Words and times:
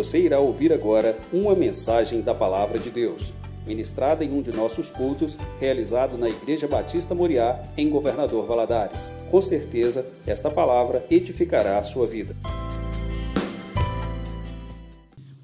Você 0.00 0.18
irá 0.18 0.40
ouvir 0.40 0.72
agora 0.72 1.20
uma 1.30 1.54
mensagem 1.54 2.22
da 2.22 2.34
Palavra 2.34 2.78
de 2.78 2.90
Deus, 2.90 3.34
ministrada 3.66 4.24
em 4.24 4.32
um 4.32 4.40
de 4.40 4.50
nossos 4.50 4.90
cultos, 4.90 5.36
realizado 5.60 6.16
na 6.16 6.26
Igreja 6.26 6.66
Batista 6.66 7.14
Moriá, 7.14 7.70
em 7.76 7.90
Governador 7.90 8.46
Valadares. 8.46 9.10
Com 9.30 9.42
certeza, 9.42 10.06
esta 10.26 10.50
palavra 10.50 11.06
edificará 11.10 11.78
a 11.78 11.82
sua 11.82 12.06
vida. 12.06 12.34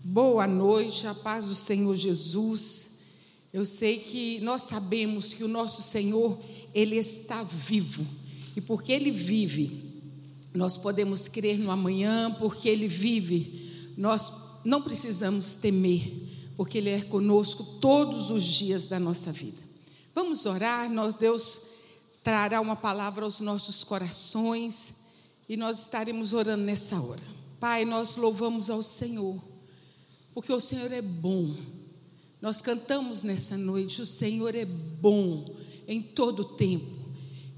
Boa 0.02 0.46
noite, 0.46 1.06
a 1.06 1.12
paz 1.12 1.44
do 1.44 1.54
Senhor 1.54 1.94
Jesus. 1.94 3.00
Eu 3.52 3.66
sei 3.66 3.98
que 3.98 4.40
nós 4.40 4.62
sabemos 4.62 5.34
que 5.34 5.44
o 5.44 5.48
nosso 5.48 5.82
Senhor, 5.82 6.34
Ele 6.74 6.96
está 6.96 7.42
vivo. 7.42 8.06
E 8.56 8.62
porque 8.62 8.90
Ele 8.90 9.10
vive, 9.10 9.84
nós 10.54 10.78
podemos 10.78 11.28
crer 11.28 11.58
no 11.58 11.70
amanhã, 11.70 12.34
porque 12.38 12.70
Ele 12.70 12.88
vive, 12.88 13.66
nós 13.98 14.45
não 14.66 14.82
precisamos 14.82 15.54
temer, 15.56 16.02
porque 16.56 16.78
Ele 16.78 16.90
é 16.90 17.02
conosco 17.02 17.64
todos 17.80 18.30
os 18.30 18.42
dias 18.42 18.86
da 18.86 18.98
nossa 18.98 19.32
vida. 19.32 19.62
Vamos 20.14 20.46
orar, 20.46 20.90
nós, 20.90 21.14
Deus 21.14 21.60
trará 22.22 22.60
uma 22.60 22.76
palavra 22.76 23.24
aos 23.24 23.40
nossos 23.40 23.84
corações 23.84 24.94
e 25.48 25.56
nós 25.56 25.80
estaremos 25.80 26.32
orando 26.32 26.64
nessa 26.64 27.00
hora. 27.00 27.22
Pai, 27.60 27.84
nós 27.84 28.16
louvamos 28.16 28.68
ao 28.68 28.82
Senhor 28.82 29.40
porque 30.36 30.52
o 30.52 30.60
Senhor 30.60 30.92
é 30.92 31.00
bom. 31.00 31.50
Nós 32.42 32.60
cantamos 32.60 33.22
nessa 33.22 33.56
noite: 33.56 34.02
o 34.02 34.06
Senhor 34.06 34.54
é 34.54 34.66
bom 34.66 35.42
em 35.88 36.02
todo 36.02 36.40
o 36.40 36.44
tempo. 36.44 36.94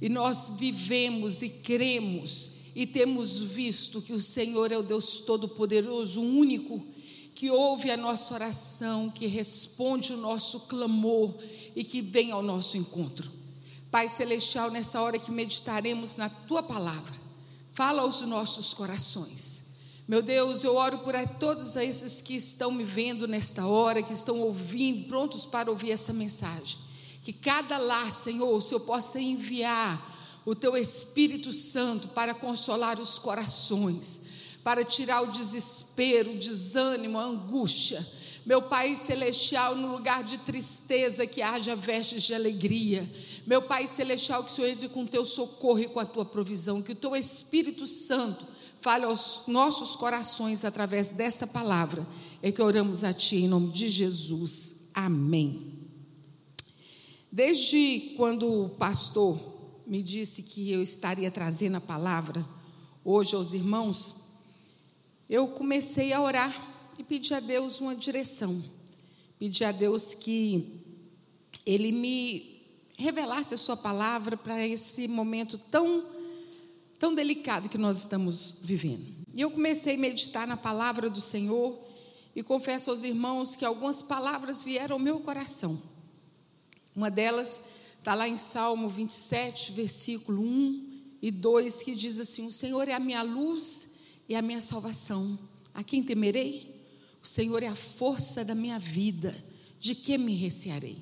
E 0.00 0.08
nós 0.08 0.52
vivemos 0.60 1.42
e 1.42 1.48
cremos 1.48 2.70
e 2.76 2.86
temos 2.86 3.40
visto 3.40 4.00
que 4.00 4.12
o 4.12 4.20
Senhor 4.20 4.70
é 4.70 4.78
o 4.78 4.84
Deus 4.84 5.18
Todo-Poderoso, 5.18 6.20
o 6.20 6.38
único 6.38 6.80
que 7.38 7.52
ouve 7.52 7.88
a 7.88 7.96
nossa 7.96 8.34
oração, 8.34 9.08
que 9.10 9.28
responde 9.28 10.12
o 10.12 10.16
nosso 10.16 10.62
clamor 10.62 11.32
e 11.76 11.84
que 11.84 12.02
vem 12.02 12.32
ao 12.32 12.42
nosso 12.42 12.76
encontro. 12.76 13.30
Pai 13.92 14.08
Celestial, 14.08 14.72
nessa 14.72 15.00
hora 15.00 15.20
que 15.20 15.30
meditaremos 15.30 16.16
na 16.16 16.28
tua 16.28 16.64
palavra, 16.64 17.14
fala 17.70 18.02
aos 18.02 18.22
nossos 18.22 18.74
corações. 18.74 19.68
Meu 20.08 20.20
Deus, 20.20 20.64
eu 20.64 20.74
oro 20.74 20.98
por 20.98 21.14
todos 21.38 21.76
esses 21.76 22.20
que 22.20 22.34
estão 22.34 22.72
me 22.72 22.82
vendo 22.82 23.28
nesta 23.28 23.64
hora, 23.68 24.02
que 24.02 24.12
estão 24.12 24.40
ouvindo, 24.40 25.06
prontos 25.06 25.46
para 25.46 25.70
ouvir 25.70 25.92
essa 25.92 26.12
mensagem. 26.12 26.76
Que 27.22 27.32
cada 27.32 27.78
lar, 27.78 28.10
Senhor, 28.10 28.52
o 28.52 28.60
Senhor 28.60 28.80
possa 28.80 29.20
enviar 29.20 30.42
o 30.44 30.56
teu 30.56 30.76
Espírito 30.76 31.52
Santo 31.52 32.08
para 32.08 32.34
consolar 32.34 32.98
os 32.98 33.16
corações, 33.16 34.22
para 34.68 34.84
tirar 34.84 35.22
o 35.22 35.32
desespero, 35.32 36.32
o 36.32 36.36
desânimo, 36.36 37.18
a 37.18 37.24
angústia. 37.24 38.06
Meu 38.44 38.60
Pai 38.60 38.94
Celestial, 38.96 39.74
no 39.74 39.90
lugar 39.90 40.22
de 40.22 40.36
tristeza, 40.36 41.26
que 41.26 41.40
haja 41.40 41.74
vestes 41.74 42.24
de 42.24 42.34
alegria. 42.34 43.10
Meu 43.46 43.62
Pai 43.62 43.86
Celestial, 43.86 44.44
que 44.44 44.52
o 44.52 44.54
Senhor 44.54 44.68
entre 44.68 44.90
com 44.90 45.04
o 45.04 45.08
teu 45.08 45.24
socorro 45.24 45.78
e 45.78 45.88
com 45.88 45.98
a 45.98 46.04
tua 46.04 46.26
provisão, 46.26 46.82
que 46.82 46.92
o 46.92 46.94
teu 46.94 47.16
Espírito 47.16 47.86
Santo 47.86 48.46
fale 48.82 49.06
aos 49.06 49.44
nossos 49.46 49.96
corações 49.96 50.66
através 50.66 51.08
desta 51.08 51.46
palavra. 51.46 52.06
É 52.42 52.52
que 52.52 52.60
oramos 52.60 53.04
a 53.04 53.14
Ti 53.14 53.36
em 53.36 53.48
nome 53.48 53.72
de 53.72 53.88
Jesus. 53.88 54.90
Amém. 54.92 55.78
Desde 57.32 58.12
quando 58.18 58.64
o 58.64 58.68
pastor 58.68 59.40
me 59.86 60.02
disse 60.02 60.42
que 60.42 60.70
eu 60.70 60.82
estaria 60.82 61.30
trazendo 61.30 61.78
a 61.78 61.80
palavra 61.80 62.46
hoje 63.02 63.34
aos 63.34 63.54
irmãos, 63.54 64.27
eu 65.28 65.48
comecei 65.48 66.12
a 66.12 66.20
orar 66.20 66.52
e 66.98 67.04
pedir 67.04 67.34
a 67.34 67.40
Deus 67.40 67.80
uma 67.80 67.94
direção. 67.94 68.62
Pedir 69.38 69.64
a 69.64 69.72
Deus 69.72 70.14
que 70.14 70.82
Ele 71.66 71.92
me 71.92 72.62
revelasse 72.96 73.54
a 73.54 73.58
Sua 73.58 73.76
palavra 73.76 74.36
para 74.36 74.66
esse 74.66 75.06
momento 75.06 75.58
tão 75.58 76.04
tão 76.98 77.14
delicado 77.14 77.68
que 77.68 77.78
nós 77.78 77.98
estamos 77.98 78.62
vivendo. 78.64 79.06
E 79.36 79.40
eu 79.40 79.52
comecei 79.52 79.94
a 79.94 79.98
meditar 79.98 80.48
na 80.48 80.56
palavra 80.56 81.08
do 81.08 81.20
Senhor 81.20 81.78
e 82.34 82.42
confesso 82.42 82.90
aos 82.90 83.04
irmãos 83.04 83.54
que 83.54 83.64
algumas 83.64 84.02
palavras 84.02 84.64
vieram 84.64 84.94
ao 84.94 85.00
meu 85.00 85.20
coração. 85.20 85.80
Uma 86.96 87.08
delas 87.08 87.60
está 87.98 88.14
lá 88.16 88.28
em 88.28 88.36
Salmo 88.36 88.88
27, 88.88 89.72
versículo 89.72 90.42
1 90.42 91.18
e 91.22 91.30
2, 91.30 91.82
que 91.82 91.94
diz 91.94 92.18
assim: 92.18 92.46
O 92.46 92.52
Senhor 92.52 92.88
é 92.88 92.94
a 92.94 92.98
minha 92.98 93.22
luz 93.22 93.97
e 94.28 94.36
a 94.36 94.42
minha 94.42 94.60
salvação. 94.60 95.38
A 95.74 95.82
quem 95.82 96.02
temerei? 96.02 96.76
O 97.22 97.26
Senhor 97.26 97.62
é 97.62 97.66
a 97.66 97.76
força 97.76 98.44
da 98.44 98.54
minha 98.54 98.78
vida. 98.78 99.34
De 99.80 99.94
que 99.94 100.18
me 100.18 100.34
recearei? 100.34 100.98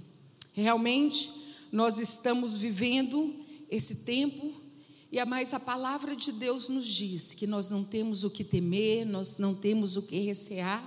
Realmente, 0.52 1.32
nós 1.72 1.98
estamos 1.98 2.56
vivendo 2.56 3.34
esse 3.70 3.96
tempo 3.96 4.66
e 5.10 5.24
mais 5.24 5.54
a 5.54 5.60
palavra 5.60 6.14
de 6.14 6.32
Deus 6.32 6.68
nos 6.68 6.84
diz 6.84 7.32
que 7.32 7.46
nós 7.46 7.70
não 7.70 7.84
temos 7.84 8.24
o 8.24 8.30
que 8.30 8.44
temer, 8.44 9.06
nós 9.06 9.38
não 9.38 9.54
temos 9.54 9.96
o 9.96 10.02
que 10.02 10.18
recear, 10.18 10.84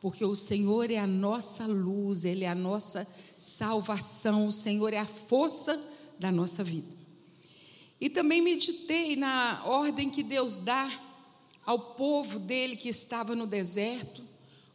porque 0.00 0.24
o 0.24 0.36
Senhor 0.36 0.90
é 0.90 0.98
a 0.98 1.06
nossa 1.06 1.66
luz, 1.66 2.24
Ele 2.24 2.44
é 2.44 2.48
a 2.48 2.54
nossa 2.54 3.06
salvação, 3.36 4.46
o 4.46 4.52
Senhor 4.52 4.92
é 4.92 4.98
a 4.98 5.06
força 5.06 5.80
da 6.18 6.30
nossa 6.30 6.62
vida. 6.62 6.94
E 8.00 8.10
também 8.10 8.42
meditei 8.42 9.16
na 9.16 9.62
ordem 9.64 10.10
que 10.10 10.22
Deus 10.22 10.58
dá 10.58 10.90
ao 11.64 11.94
povo 11.94 12.38
dele 12.38 12.76
que 12.76 12.88
estava 12.88 13.36
no 13.36 13.46
deserto, 13.46 14.22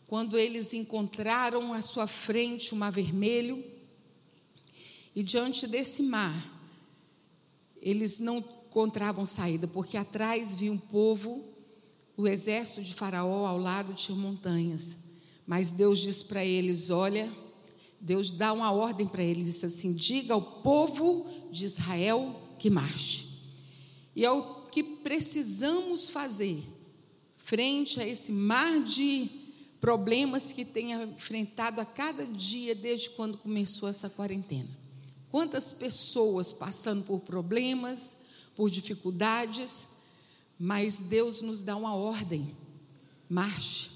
quando 0.07 0.37
eles 0.37 0.73
encontraram 0.73 1.73
à 1.73 1.81
sua 1.81 2.07
frente 2.07 2.73
o 2.73 2.77
mar 2.77 2.91
vermelho, 2.91 3.63
e 5.13 5.21
diante 5.21 5.67
desse 5.67 6.03
mar, 6.03 6.53
eles 7.81 8.19
não 8.19 8.37
encontravam 8.37 9.25
saída, 9.25 9.67
porque 9.67 9.97
atrás 9.97 10.55
vinha 10.55 10.71
um 10.71 10.77
povo, 10.77 11.43
o 12.15 12.27
exército 12.27 12.83
de 12.83 12.93
Faraó, 12.93 13.45
ao 13.45 13.57
lado 13.57 13.93
tinha 13.93 14.17
montanhas. 14.17 14.97
Mas 15.45 15.71
Deus 15.71 15.99
diz 15.99 16.23
para 16.23 16.45
eles: 16.45 16.89
Olha, 16.89 17.31
Deus 17.99 18.31
dá 18.31 18.53
uma 18.53 18.71
ordem 18.71 19.07
para 19.07 19.23
eles, 19.23 19.45
diz 19.45 19.63
assim: 19.63 19.93
Diga 19.93 20.33
ao 20.33 20.41
povo 20.41 21.25
de 21.51 21.65
Israel 21.65 22.39
que 22.59 22.69
marche. 22.69 23.27
E 24.15 24.23
é 24.23 24.31
o 24.31 24.65
que 24.65 24.83
precisamos 24.83 26.09
fazer 26.09 26.61
frente 27.47 28.01
a 28.01 28.05
esse 28.05 28.33
mar 28.33 28.83
de 28.83 29.29
problemas 29.79 30.51
que 30.51 30.65
tem 30.65 30.91
enfrentado 30.91 31.79
a 31.79 31.85
cada 31.85 32.25
dia 32.25 32.75
desde 32.75 33.11
quando 33.11 33.37
começou 33.37 33.87
essa 33.87 34.09
quarentena. 34.09 34.67
Quantas 35.31 35.71
pessoas 35.71 36.51
passando 36.51 37.05
por 37.05 37.21
problemas, 37.21 38.17
por 38.53 38.69
dificuldades, 38.69 39.87
mas 40.59 40.99
Deus 40.99 41.41
nos 41.41 41.61
dá 41.61 41.77
uma 41.77 41.95
ordem: 41.95 42.53
marche. 43.29 43.91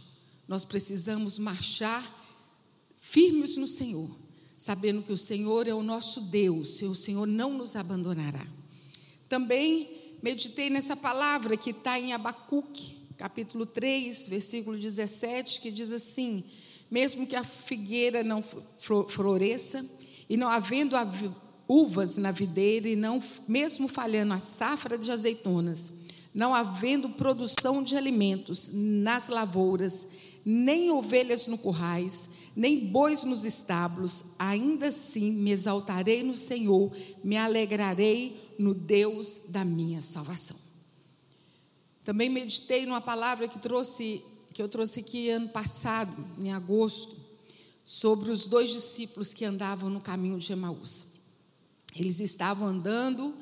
Nós 0.48 0.64
precisamos 0.64 1.38
marchar 1.38 2.02
firmes 2.96 3.58
no 3.58 3.68
Senhor, 3.68 4.10
sabendo 4.58 5.04
que 5.04 5.12
o 5.12 5.18
Senhor 5.18 5.68
é 5.68 5.74
o 5.74 5.84
nosso 5.84 6.22
Deus, 6.22 6.82
e 6.82 6.86
o 6.86 6.96
Senhor 6.96 7.28
não 7.28 7.52
nos 7.58 7.76
abandonará. 7.76 8.48
Também 9.28 10.18
meditei 10.24 10.70
nessa 10.70 10.96
palavra 10.96 11.58
que 11.58 11.72
está 11.72 12.00
em 12.00 12.14
Abacuque, 12.14 13.01
capítulo 13.22 13.68
3, 13.68 14.30
versículo 14.30 14.76
17, 14.76 15.62
que 15.62 15.70
diz 15.70 15.92
assim: 15.92 16.44
Mesmo 16.90 17.28
que 17.28 17.36
a 17.36 17.44
figueira 17.44 18.24
não 18.24 18.44
floresça, 19.08 19.86
e 20.28 20.36
não 20.36 20.50
havendo 20.50 20.96
uvas 21.68 22.18
na 22.18 22.32
videira 22.32 22.90
e 22.90 22.96
não, 22.96 23.22
mesmo 23.48 23.88
falhando 23.88 24.34
a 24.34 24.40
safra 24.40 24.98
de 24.98 25.12
azeitonas, 25.12 25.94
não 26.34 26.56
havendo 26.56 27.10
produção 27.10 27.84
de 27.84 27.96
alimentos 27.96 28.72
nas 28.74 29.28
lavouras, 29.28 30.08
nem 30.44 30.90
ovelhas 30.90 31.46
no 31.46 31.60
currais, 31.60 32.30
nem 32.56 32.88
bois 32.88 33.24
nos 33.24 33.46
estábulos, 33.46 34.32
ainda 34.40 34.88
assim 34.88 35.32
me 35.32 35.52
exaltarei 35.52 36.24
no 36.24 36.36
Senhor, 36.36 36.92
me 37.24 37.38
alegrarei 37.38 38.56
no 38.58 38.74
Deus 38.74 39.44
da 39.50 39.64
minha 39.64 40.02
salvação. 40.02 40.71
Também 42.04 42.30
meditei 42.30 42.86
numa 42.86 43.02
palavra 43.02 43.48
que 43.48 43.60
trouxe 43.60 44.24
que 44.54 44.62
eu 44.62 44.68
trouxe 44.68 45.00
aqui 45.00 45.30
ano 45.30 45.50
passado, 45.50 46.14
em 46.40 46.52
agosto, 46.52 47.16
sobre 47.86 48.32
os 48.32 48.46
dois 48.46 48.70
discípulos 48.70 49.34
que 49.34 49.46
andavam 49.46 49.90
no 49.90 50.02
caminho 50.02 50.38
de 50.38 50.52
Emaús. 50.52 51.08
Eles 51.96 52.20
estavam 52.20 52.68
andando 52.68 53.36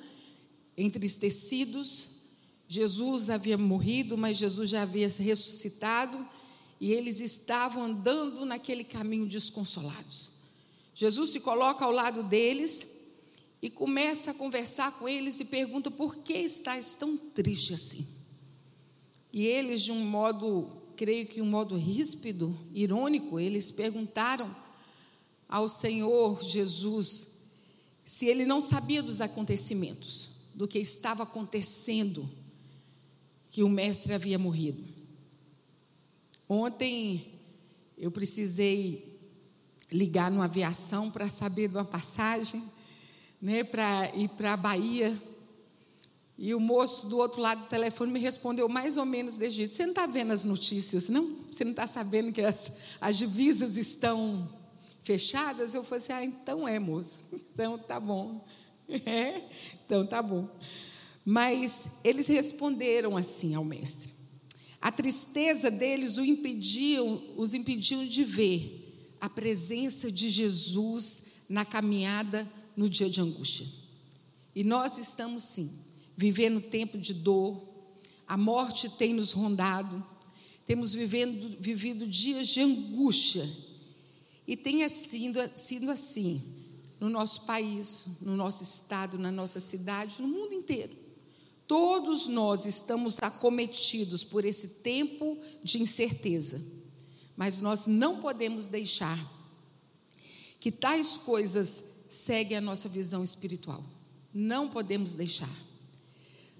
entristecidos. 0.78 2.20
Jesus 2.68 3.30
havia 3.30 3.58
morrido, 3.58 4.18
mas 4.18 4.38
Jesus 4.38 4.70
já 4.70 4.84
havia 4.84 5.10
ressuscitado 5.10 6.28
e 6.80 6.92
eles 6.92 7.20
estavam 7.20 7.84
andando 7.84 8.46
naquele 8.46 8.84
caminho 8.84 9.26
desconsolados. 9.26 10.32
Jesus 10.94 11.32
se 11.32 11.40
coloca 11.40 11.84
ao 11.84 11.92
lado 11.92 12.24
deles 12.24 13.00
e 13.62 13.70
começa 13.70 14.32
a 14.32 14.34
conversar 14.34 14.92
com 15.00 15.10
eles 15.10 15.40
e 15.40 15.46
pergunta: 15.46 15.90
por 15.90 16.18
que 16.18 16.34
estás 16.34 16.96
tão 16.96 17.18
triste 17.18 17.74
assim? 17.74 18.19
E 19.32 19.46
eles, 19.46 19.82
de 19.82 19.92
um 19.92 20.04
modo 20.06 20.80
creio 20.96 21.26
que 21.28 21.42
um 21.42 21.46
modo 21.46 21.78
ríspido, 21.78 22.54
irônico, 22.74 23.40
eles 23.40 23.72
perguntaram 23.72 24.54
ao 25.48 25.70
Senhor 25.70 26.44
Jesus 26.44 27.54
se 28.04 28.26
ele 28.26 28.46
não 28.46 28.60
sabia 28.60 29.02
dos 29.02 29.22
acontecimentos, 29.22 30.32
do 30.56 30.68
que 30.68 30.78
estava 30.78 31.24
acontecendo, 31.24 32.30
que 33.50 33.64
o 33.64 33.70
mestre 33.70 34.14
havia 34.14 34.38
morrido. 34.38 34.84
Ontem 36.50 37.34
eu 37.98 38.12
precisei 38.12 39.20
ligar 39.92 40.30
numa 40.30 40.46
aviação 40.46 41.10
para 41.10 41.30
saber 41.30 41.70
de 41.70 41.76
uma 41.76 41.86
passagem, 41.86 42.64
né, 43.42 43.64
para 43.64 44.14
ir 44.16 44.28
para 44.30 44.54
a 44.54 44.58
Bahia. 44.58 45.18
E 46.42 46.56
o 46.56 46.60
moço 46.60 47.10
do 47.10 47.18
outro 47.18 47.42
lado 47.42 47.64
do 47.64 47.68
telefone 47.68 48.14
me 48.14 48.20
respondeu 48.20 48.70
mais 48.70 48.96
ou 48.96 49.06
menos 49.06 49.36
desse 49.36 49.58
jeito: 49.58 49.76
Você 49.76 49.84
não 49.84 49.92
está 49.92 50.06
vendo 50.06 50.32
as 50.32 50.46
notícias, 50.46 51.10
não? 51.10 51.36
Você 51.52 51.66
não 51.66 51.72
está 51.72 51.86
sabendo 51.86 52.32
que 52.32 52.40
as, 52.42 52.72
as 53.02 53.18
divisas 53.18 53.76
estão 53.76 54.50
fechadas? 55.02 55.74
Eu 55.74 55.84
falei 55.84 55.98
assim: 55.98 56.14
Ah, 56.14 56.24
então 56.24 56.66
é, 56.66 56.80
moço. 56.80 57.26
Então 57.34 57.78
tá 57.78 58.00
bom. 58.00 58.48
É, 59.06 59.44
então 59.86 60.04
tá 60.08 60.20
bom. 60.20 60.50
Mas 61.24 62.00
eles 62.04 62.26
responderam 62.26 63.16
assim 63.16 63.54
ao 63.54 63.64
mestre. 63.64 64.14
A 64.82 64.92
tristeza 64.92 65.70
deles 65.70 66.18
o 66.18 66.26
impediam, 66.26 67.22
os 67.38 67.54
impediam 67.54 68.04
de 68.04 68.24
ver 68.24 69.16
a 69.22 69.30
presença 69.30 70.12
de 70.12 70.28
Jesus 70.28 71.44
na 71.48 71.64
caminhada 71.64 72.52
no 72.76 72.90
dia 72.90 73.08
de 73.08 73.22
angústia. 73.22 73.68
E 74.56 74.64
nós 74.64 74.98
estamos 74.98 75.44
sim 75.44 75.70
vivendo 76.20 76.60
tempo 76.60 76.98
de 76.98 77.14
dor, 77.14 77.66
a 78.28 78.36
morte 78.36 78.90
tem 78.98 79.14
nos 79.14 79.32
rondado, 79.32 80.06
temos 80.66 80.94
vivendo, 80.94 81.56
vivido 81.62 82.06
dias 82.06 82.50
de 82.50 82.60
angústia. 82.60 83.50
E 84.46 84.58
tem 84.58 84.88
sido, 84.90 85.40
sido 85.56 85.90
assim 85.90 86.44
no 87.00 87.10
nosso 87.10 87.46
país, 87.46 88.18
no 88.22 88.36
nosso 88.36 88.64
estado, 88.64 89.18
na 89.18 89.32
nossa 89.32 89.62
cidade, 89.62 90.22
no 90.22 90.28
mundo 90.28 90.54
inteiro. 90.54 90.92
Todos 91.66 92.28
nós 92.28 92.66
estamos 92.66 93.18
acometidos 93.22 94.22
por 94.22 94.44
esse 94.44 94.82
tempo 94.82 95.38
de 95.64 95.82
incerteza, 95.82 96.62
mas 97.38 97.62
nós 97.62 97.88
não 97.88 98.20
podemos 98.20 98.68
deixar 98.68 99.18
que 100.60 100.70
tais 100.70 101.16
coisas 101.16 101.82
seguem 102.10 102.58
a 102.58 102.62
nossa 102.62 102.90
visão 102.90 103.24
espiritual. 103.24 103.82
Não 104.34 104.68
podemos 104.68 105.14
deixar. 105.14 105.69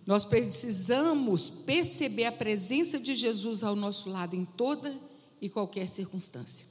Nós 0.10 0.26
precisamos 0.26 1.52
perceber 1.52 2.26
a 2.26 2.32
presença 2.32 3.00
de 3.00 3.14
Jesus 3.14 3.64
ao 3.64 3.76
nosso 3.76 4.10
lado 4.10 4.36
em 4.36 4.44
toda 4.44 4.92
e 5.40 5.48
qualquer 5.48 5.88
circunstância. 5.88 6.66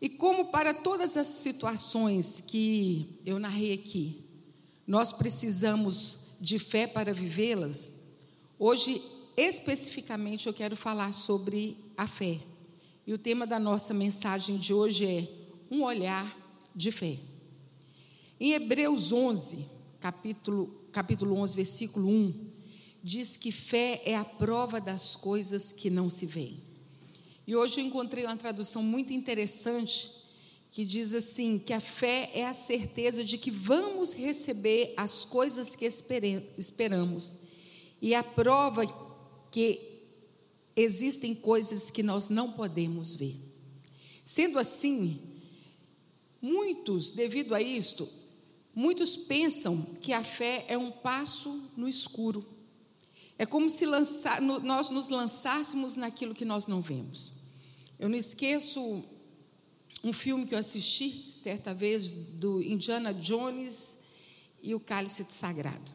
E 0.00 0.08
como 0.08 0.46
para 0.46 0.72
todas 0.72 1.18
as 1.18 1.26
situações 1.26 2.42
que 2.46 3.20
eu 3.26 3.38
narrei 3.38 3.74
aqui, 3.74 4.24
nós 4.86 5.12
precisamos 5.12 6.38
de 6.40 6.58
fé 6.58 6.86
para 6.86 7.12
vivê-las, 7.12 7.90
hoje 8.58 9.02
especificamente 9.36 10.46
eu 10.46 10.54
quero 10.54 10.78
falar 10.78 11.12
sobre 11.12 11.76
a 11.94 12.06
fé. 12.06 12.40
E 13.06 13.12
o 13.12 13.18
tema 13.18 13.46
da 13.46 13.58
nossa 13.58 13.92
mensagem 13.92 14.56
de 14.56 14.72
hoje 14.72 15.04
é 15.04 15.28
um 15.70 15.82
olhar 15.82 16.34
de 16.74 16.90
fé. 16.90 17.18
Em 18.40 18.54
Hebreus 18.54 19.12
11, 19.12 19.66
capítulo, 20.00 20.83
capítulo 20.94 21.34
11, 21.40 21.56
versículo 21.56 22.08
1, 22.08 22.50
diz 23.02 23.36
que 23.36 23.50
fé 23.50 24.00
é 24.04 24.14
a 24.14 24.24
prova 24.24 24.80
das 24.80 25.16
coisas 25.16 25.72
que 25.72 25.90
não 25.90 26.08
se 26.08 26.24
veem. 26.24 26.62
E 27.46 27.56
hoje 27.56 27.80
eu 27.80 27.84
encontrei 27.84 28.24
uma 28.24 28.36
tradução 28.36 28.80
muito 28.80 29.12
interessante 29.12 30.08
que 30.70 30.84
diz 30.84 31.12
assim: 31.12 31.58
que 31.58 31.72
a 31.72 31.80
fé 31.80 32.30
é 32.32 32.46
a 32.46 32.52
certeza 32.52 33.24
de 33.24 33.36
que 33.36 33.50
vamos 33.50 34.12
receber 34.12 34.94
as 34.96 35.24
coisas 35.24 35.74
que 35.74 35.84
esperamos, 35.84 37.38
e 38.00 38.14
a 38.14 38.22
prova 38.22 38.86
que 39.50 39.80
existem 40.76 41.34
coisas 41.34 41.90
que 41.90 42.04
nós 42.04 42.28
não 42.28 42.52
podemos 42.52 43.16
ver. 43.16 43.36
Sendo 44.24 44.60
assim, 44.60 45.20
muitos, 46.40 47.10
devido 47.10 47.52
a 47.52 47.60
isto, 47.60 48.08
muitos 48.74 49.16
pensam 49.16 49.80
que 50.00 50.12
a 50.12 50.22
fé 50.22 50.64
é 50.68 50.76
um 50.76 50.90
passo 50.90 51.70
no 51.76 51.88
escuro. 51.88 52.44
É 53.38 53.44
como 53.44 53.68
se 53.68 53.84
lançar, 53.84 54.40
nós 54.40 54.90
nos 54.90 55.08
lançássemos 55.08 55.96
naquilo 55.96 56.34
que 56.34 56.44
nós 56.44 56.66
não 56.66 56.80
vemos. 56.80 57.32
Eu 57.98 58.08
não 58.08 58.16
esqueço 58.16 59.04
um 60.02 60.12
filme 60.12 60.46
que 60.46 60.54
eu 60.54 60.58
assisti 60.58 61.10
certa 61.32 61.72
vez 61.72 62.10
do 62.10 62.62
Indiana 62.62 63.12
Jones 63.12 63.98
e 64.62 64.74
o 64.74 64.80
Cálice 64.80 65.26
Sagrado. 65.30 65.92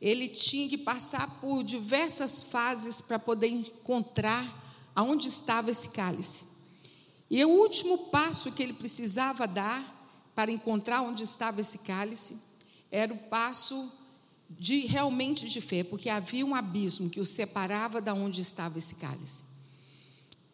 Ele 0.00 0.28
tinha 0.28 0.68
que 0.68 0.78
passar 0.78 1.40
por 1.40 1.62
diversas 1.62 2.42
fases 2.42 3.00
para 3.00 3.18
poder 3.18 3.48
encontrar 3.48 4.62
aonde 4.94 5.28
estava 5.28 5.70
esse 5.70 5.90
cálice. 5.90 6.44
E 7.30 7.44
o 7.44 7.48
último 7.48 7.96
passo 8.10 8.52
que 8.52 8.62
ele 8.62 8.72
precisava 8.72 9.46
dar 9.46 10.01
para 10.34 10.50
encontrar 10.50 11.02
onde 11.02 11.22
estava 11.22 11.60
esse 11.60 11.78
cálice 11.78 12.38
era 12.90 13.12
o 13.12 13.16
passo 13.16 13.90
de 14.50 14.80
realmente 14.86 15.48
de 15.48 15.60
fé, 15.60 15.82
porque 15.82 16.08
havia 16.08 16.44
um 16.44 16.54
abismo 16.54 17.08
que 17.08 17.20
o 17.20 17.24
separava 17.24 18.00
da 18.00 18.12
onde 18.12 18.40
estava 18.40 18.78
esse 18.78 18.96
cálice. 18.96 19.44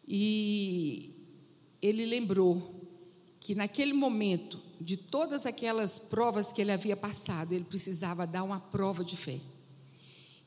E 0.07 1.13
ele 1.81 2.05
lembrou 2.05 2.79
que 3.39 3.55
naquele 3.55 3.93
momento, 3.93 4.59
de 4.79 4.97
todas 4.97 5.45
aquelas 5.45 5.99
provas 5.99 6.51
que 6.51 6.61
ele 6.61 6.71
havia 6.71 6.95
passado, 6.95 7.53
ele 7.53 7.65
precisava 7.65 8.25
dar 8.25 8.43
uma 8.43 8.59
prova 8.59 9.03
de 9.03 9.17
fé. 9.17 9.39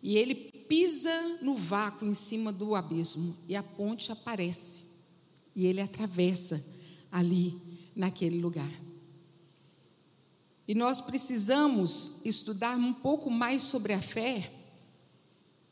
E 0.02 0.17
ele 0.19 0.35
pisa 0.35 1.38
no 1.43 1.55
vácuo 1.55 2.06
em 2.06 2.14
cima 2.14 2.52
do 2.52 2.75
abismo 2.75 3.37
e 3.49 3.55
a 3.55 3.62
ponte 3.62 4.11
aparece. 4.11 4.87
E 5.55 5.67
ele 5.67 5.81
atravessa 5.81 6.64
ali 7.11 7.61
naquele 7.94 8.40
lugar. 8.40 8.70
E 10.67 10.75
nós 10.75 11.00
precisamos 11.00 12.20
estudar 12.25 12.76
um 12.76 12.93
pouco 12.93 13.31
mais 13.31 13.62
sobre 13.62 13.93
a 13.93 14.00
fé 14.00 14.53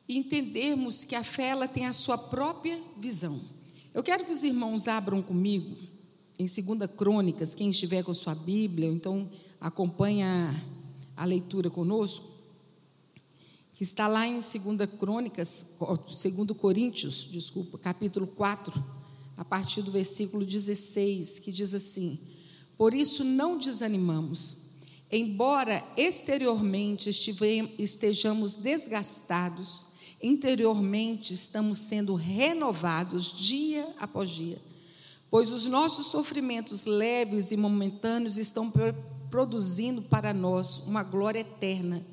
e 0.08 0.18
entendermos 0.18 1.04
que 1.04 1.14
a 1.14 1.22
fé 1.22 1.48
ela 1.48 1.68
tem 1.68 1.86
a 1.86 1.92
sua 1.92 2.18
própria 2.18 2.78
visão. 2.98 3.40
Eu 3.94 4.02
quero 4.02 4.24
que 4.24 4.32
os 4.32 4.42
irmãos 4.42 4.88
abram 4.88 5.22
comigo 5.22 5.76
em 6.38 6.46
2 6.46 6.90
Crônicas, 6.96 7.54
quem 7.54 7.70
estiver 7.70 8.02
com 8.02 8.14
sua 8.14 8.34
Bíblia, 8.34 8.88
então 8.88 9.30
acompanha 9.60 10.64
a 11.16 11.24
leitura 11.24 11.68
conosco, 11.68 12.28
que 13.74 13.84
está 13.84 14.08
lá 14.08 14.26
em 14.26 14.40
2 14.40 14.52
Crônicas, 14.98 15.66
2 15.78 16.58
Coríntios, 16.58 17.28
desculpa, 17.30 17.78
capítulo 17.78 18.26
4, 18.26 18.82
a 19.36 19.44
partir 19.44 19.82
do 19.82 19.90
versículo 19.90 20.44
16, 20.44 21.38
que 21.40 21.52
diz 21.52 21.74
assim: 21.74 22.18
Por 22.76 22.94
isso 22.94 23.22
não 23.22 23.58
desanimamos 23.58 24.69
Embora 25.12 25.82
exteriormente 25.96 27.10
estejamos 27.78 28.54
desgastados, 28.54 29.86
interiormente 30.22 31.34
estamos 31.34 31.78
sendo 31.78 32.14
renovados 32.14 33.32
dia 33.36 33.88
após 33.98 34.30
dia, 34.30 34.60
pois 35.28 35.50
os 35.50 35.66
nossos 35.66 36.06
sofrimentos 36.06 36.84
leves 36.84 37.50
e 37.50 37.56
momentâneos 37.56 38.36
estão 38.36 38.72
produzindo 39.28 40.02
para 40.02 40.32
nós 40.32 40.78
uma 40.86 41.02
glória 41.02 41.40
eterna 41.40 42.04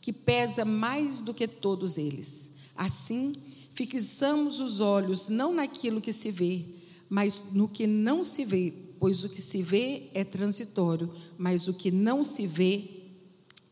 que 0.00 0.12
pesa 0.12 0.64
mais 0.64 1.20
do 1.20 1.34
que 1.34 1.48
todos 1.48 1.98
eles. 1.98 2.52
Assim, 2.74 3.34
fixamos 3.72 4.60
os 4.60 4.80
olhos 4.80 5.28
não 5.28 5.52
naquilo 5.52 6.00
que 6.00 6.12
se 6.12 6.30
vê, 6.30 6.64
mas 7.08 7.52
no 7.52 7.68
que 7.68 7.86
não 7.86 8.24
se 8.24 8.44
vê, 8.44 8.72
pois 8.98 9.24
o 9.24 9.28
que 9.28 9.40
se 9.40 9.62
vê 9.62 10.10
é 10.14 10.24
transitório, 10.24 11.12
mas 11.38 11.68
o 11.68 11.74
que 11.74 11.90
não 11.90 12.24
se 12.24 12.46
vê 12.46 13.04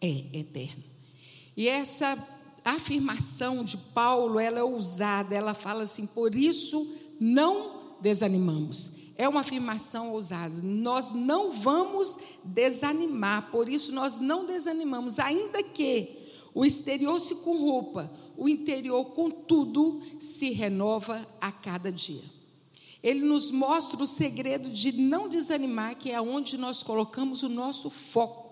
é 0.00 0.24
eterno. 0.38 0.82
E 1.56 1.68
essa 1.68 2.16
afirmação 2.64 3.64
de 3.64 3.76
Paulo, 3.76 4.40
ela 4.40 4.58
é 4.58 4.64
ousada, 4.64 5.34
ela 5.34 5.54
fala 5.54 5.84
assim: 5.84 6.06
por 6.06 6.34
isso 6.34 6.86
não 7.20 7.96
desanimamos. 8.00 9.04
É 9.16 9.28
uma 9.28 9.40
afirmação 9.40 10.12
ousada. 10.12 10.60
Nós 10.62 11.12
não 11.12 11.52
vamos 11.52 12.18
desanimar, 12.42 13.50
por 13.50 13.68
isso 13.68 13.92
nós 13.92 14.18
não 14.18 14.44
desanimamos, 14.44 15.18
ainda 15.18 15.62
que 15.62 16.24
o 16.52 16.64
exterior 16.64 17.20
se 17.20 17.36
corrompa, 17.36 18.10
o 18.36 18.48
interior, 18.48 19.04
contudo, 19.06 20.00
se 20.18 20.50
renova 20.50 21.26
a 21.40 21.52
cada 21.52 21.90
dia. 21.90 22.22
Ele 23.04 23.20
nos 23.20 23.50
mostra 23.50 24.02
o 24.02 24.06
segredo 24.06 24.70
de 24.70 24.92
não 24.92 25.28
desanimar, 25.28 25.94
que 25.94 26.10
é 26.10 26.18
onde 26.18 26.56
nós 26.56 26.82
colocamos 26.82 27.42
o 27.42 27.50
nosso 27.50 27.90
foco. 27.90 28.50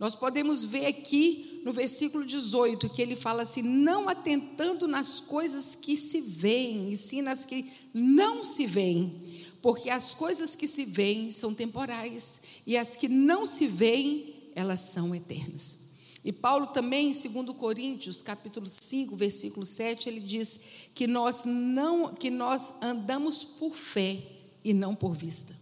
Nós 0.00 0.14
podemos 0.14 0.64
ver 0.64 0.86
aqui 0.86 1.60
no 1.62 1.74
versículo 1.74 2.24
18, 2.24 2.88
que 2.88 3.02
ele 3.02 3.14
fala 3.14 3.42
assim: 3.42 3.60
não 3.60 4.08
atentando 4.08 4.88
nas 4.88 5.20
coisas 5.20 5.74
que 5.74 5.94
se 5.94 6.22
veem, 6.22 6.90
e 6.90 6.96
sim 6.96 7.20
nas 7.20 7.44
que 7.44 7.70
não 7.92 8.42
se 8.42 8.66
veem, 8.66 9.12
porque 9.60 9.90
as 9.90 10.14
coisas 10.14 10.54
que 10.54 10.66
se 10.66 10.86
veem 10.86 11.30
são 11.30 11.52
temporais, 11.52 12.40
e 12.66 12.78
as 12.78 12.96
que 12.96 13.08
não 13.10 13.44
se 13.44 13.66
veem, 13.66 14.50
elas 14.54 14.80
são 14.80 15.14
eternas. 15.14 15.81
E 16.24 16.32
Paulo 16.32 16.68
também, 16.68 17.10
em 17.10 17.12
2 17.12 17.56
Coríntios, 17.56 18.22
capítulo 18.22 18.66
5, 18.66 19.16
versículo 19.16 19.66
7, 19.66 20.08
ele 20.08 20.20
diz 20.20 20.60
que 20.94 21.06
nós 21.06 21.44
não 21.44 22.14
que 22.14 22.30
nós 22.30 22.74
andamos 22.80 23.42
por 23.42 23.74
fé 23.74 24.22
e 24.64 24.72
não 24.72 24.94
por 24.94 25.14
vista. 25.14 25.54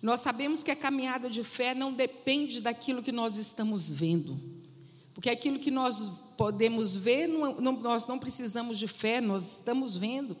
Nós 0.00 0.20
sabemos 0.20 0.62
que 0.62 0.70
a 0.70 0.76
caminhada 0.76 1.28
de 1.28 1.44
fé 1.44 1.74
não 1.74 1.92
depende 1.92 2.60
daquilo 2.60 3.02
que 3.02 3.12
nós 3.12 3.36
estamos 3.36 3.90
vendo. 3.90 4.36
Porque 5.14 5.30
aquilo 5.30 5.58
que 5.58 5.70
nós 5.70 6.10
podemos 6.36 6.96
ver, 6.96 7.28
não, 7.28 7.54
não, 7.60 7.72
nós 7.72 8.06
não 8.06 8.18
precisamos 8.18 8.78
de 8.78 8.88
fé, 8.88 9.20
nós 9.20 9.58
estamos 9.58 9.94
vendo. 9.94 10.36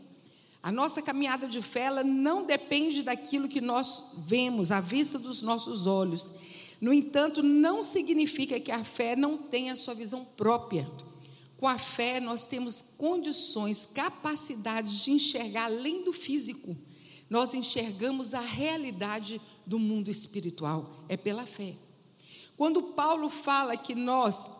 A 0.62 0.72
nossa 0.72 1.02
caminhada 1.02 1.46
de 1.46 1.60
fé 1.60 1.80
ela 1.80 2.02
não 2.02 2.46
depende 2.46 3.02
daquilo 3.02 3.48
que 3.48 3.60
nós 3.60 4.12
vemos, 4.26 4.70
à 4.70 4.80
vista 4.80 5.18
dos 5.18 5.42
nossos 5.42 5.86
olhos. 5.86 6.32
No 6.82 6.92
entanto, 6.92 7.44
não 7.44 7.80
significa 7.80 8.58
que 8.58 8.72
a 8.72 8.82
fé 8.82 9.14
não 9.14 9.38
tenha 9.38 9.76
sua 9.76 9.94
visão 9.94 10.24
própria. 10.24 10.90
Com 11.56 11.68
a 11.68 11.78
fé, 11.78 12.18
nós 12.18 12.44
temos 12.44 12.82
condições, 12.98 13.86
capacidades 13.86 15.04
de 15.04 15.12
enxergar 15.12 15.66
além 15.66 16.02
do 16.02 16.12
físico. 16.12 16.76
Nós 17.30 17.54
enxergamos 17.54 18.34
a 18.34 18.40
realidade 18.40 19.40
do 19.64 19.78
mundo 19.78 20.10
espiritual. 20.10 21.04
É 21.08 21.16
pela 21.16 21.46
fé. 21.46 21.72
Quando 22.56 22.82
Paulo 22.94 23.30
fala 23.30 23.76
que 23.76 23.94
nós 23.94 24.50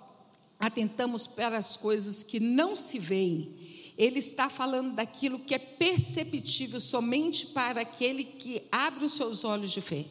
atentamos 0.61 1.26
para 1.26 1.59
as 1.59 1.76
coisas 1.76 2.23
que 2.23 2.38
não 2.38 2.76
se 2.76 3.00
veem, 3.00 3.52
ele 3.99 4.21
está 4.21 4.49
falando 4.49 4.95
daquilo 4.95 5.41
que 5.41 5.57
é 5.57 5.59
perceptível 5.59 6.81
somente 6.81 7.49
para 7.49 7.81
aquele 7.81 8.23
que 8.23 8.62
abre 8.71 9.07
os 9.07 9.14
seus 9.14 9.43
olhos 9.43 9.73
de 9.73 9.81
fé. 9.81 10.05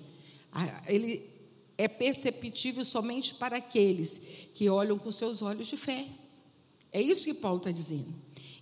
Ah, 0.51 0.83
ele 0.87 1.30
é 1.81 1.87
perceptível 1.87 2.85
somente 2.85 3.33
para 3.33 3.57
aqueles 3.57 4.49
que 4.53 4.69
olham 4.69 4.99
com 4.99 5.11
seus 5.11 5.41
olhos 5.41 5.65
de 5.65 5.75
fé. 5.75 6.07
É 6.91 7.01
isso 7.01 7.25
que 7.25 7.33
Paulo 7.33 7.57
está 7.57 7.71
dizendo. 7.71 8.13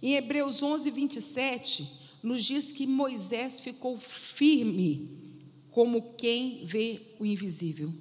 Em 0.02 0.16
Hebreus 0.16 0.64
11, 0.64 0.90
27, 0.90 1.92
nos 2.24 2.46
diz 2.46 2.72
que 2.72 2.88
Moisés 2.88 3.60
ficou 3.60 3.98
firme 3.98 5.20
como 5.70 6.14
quem 6.14 6.64
vê 6.64 7.02
o 7.20 7.26
invisível. 7.26 7.94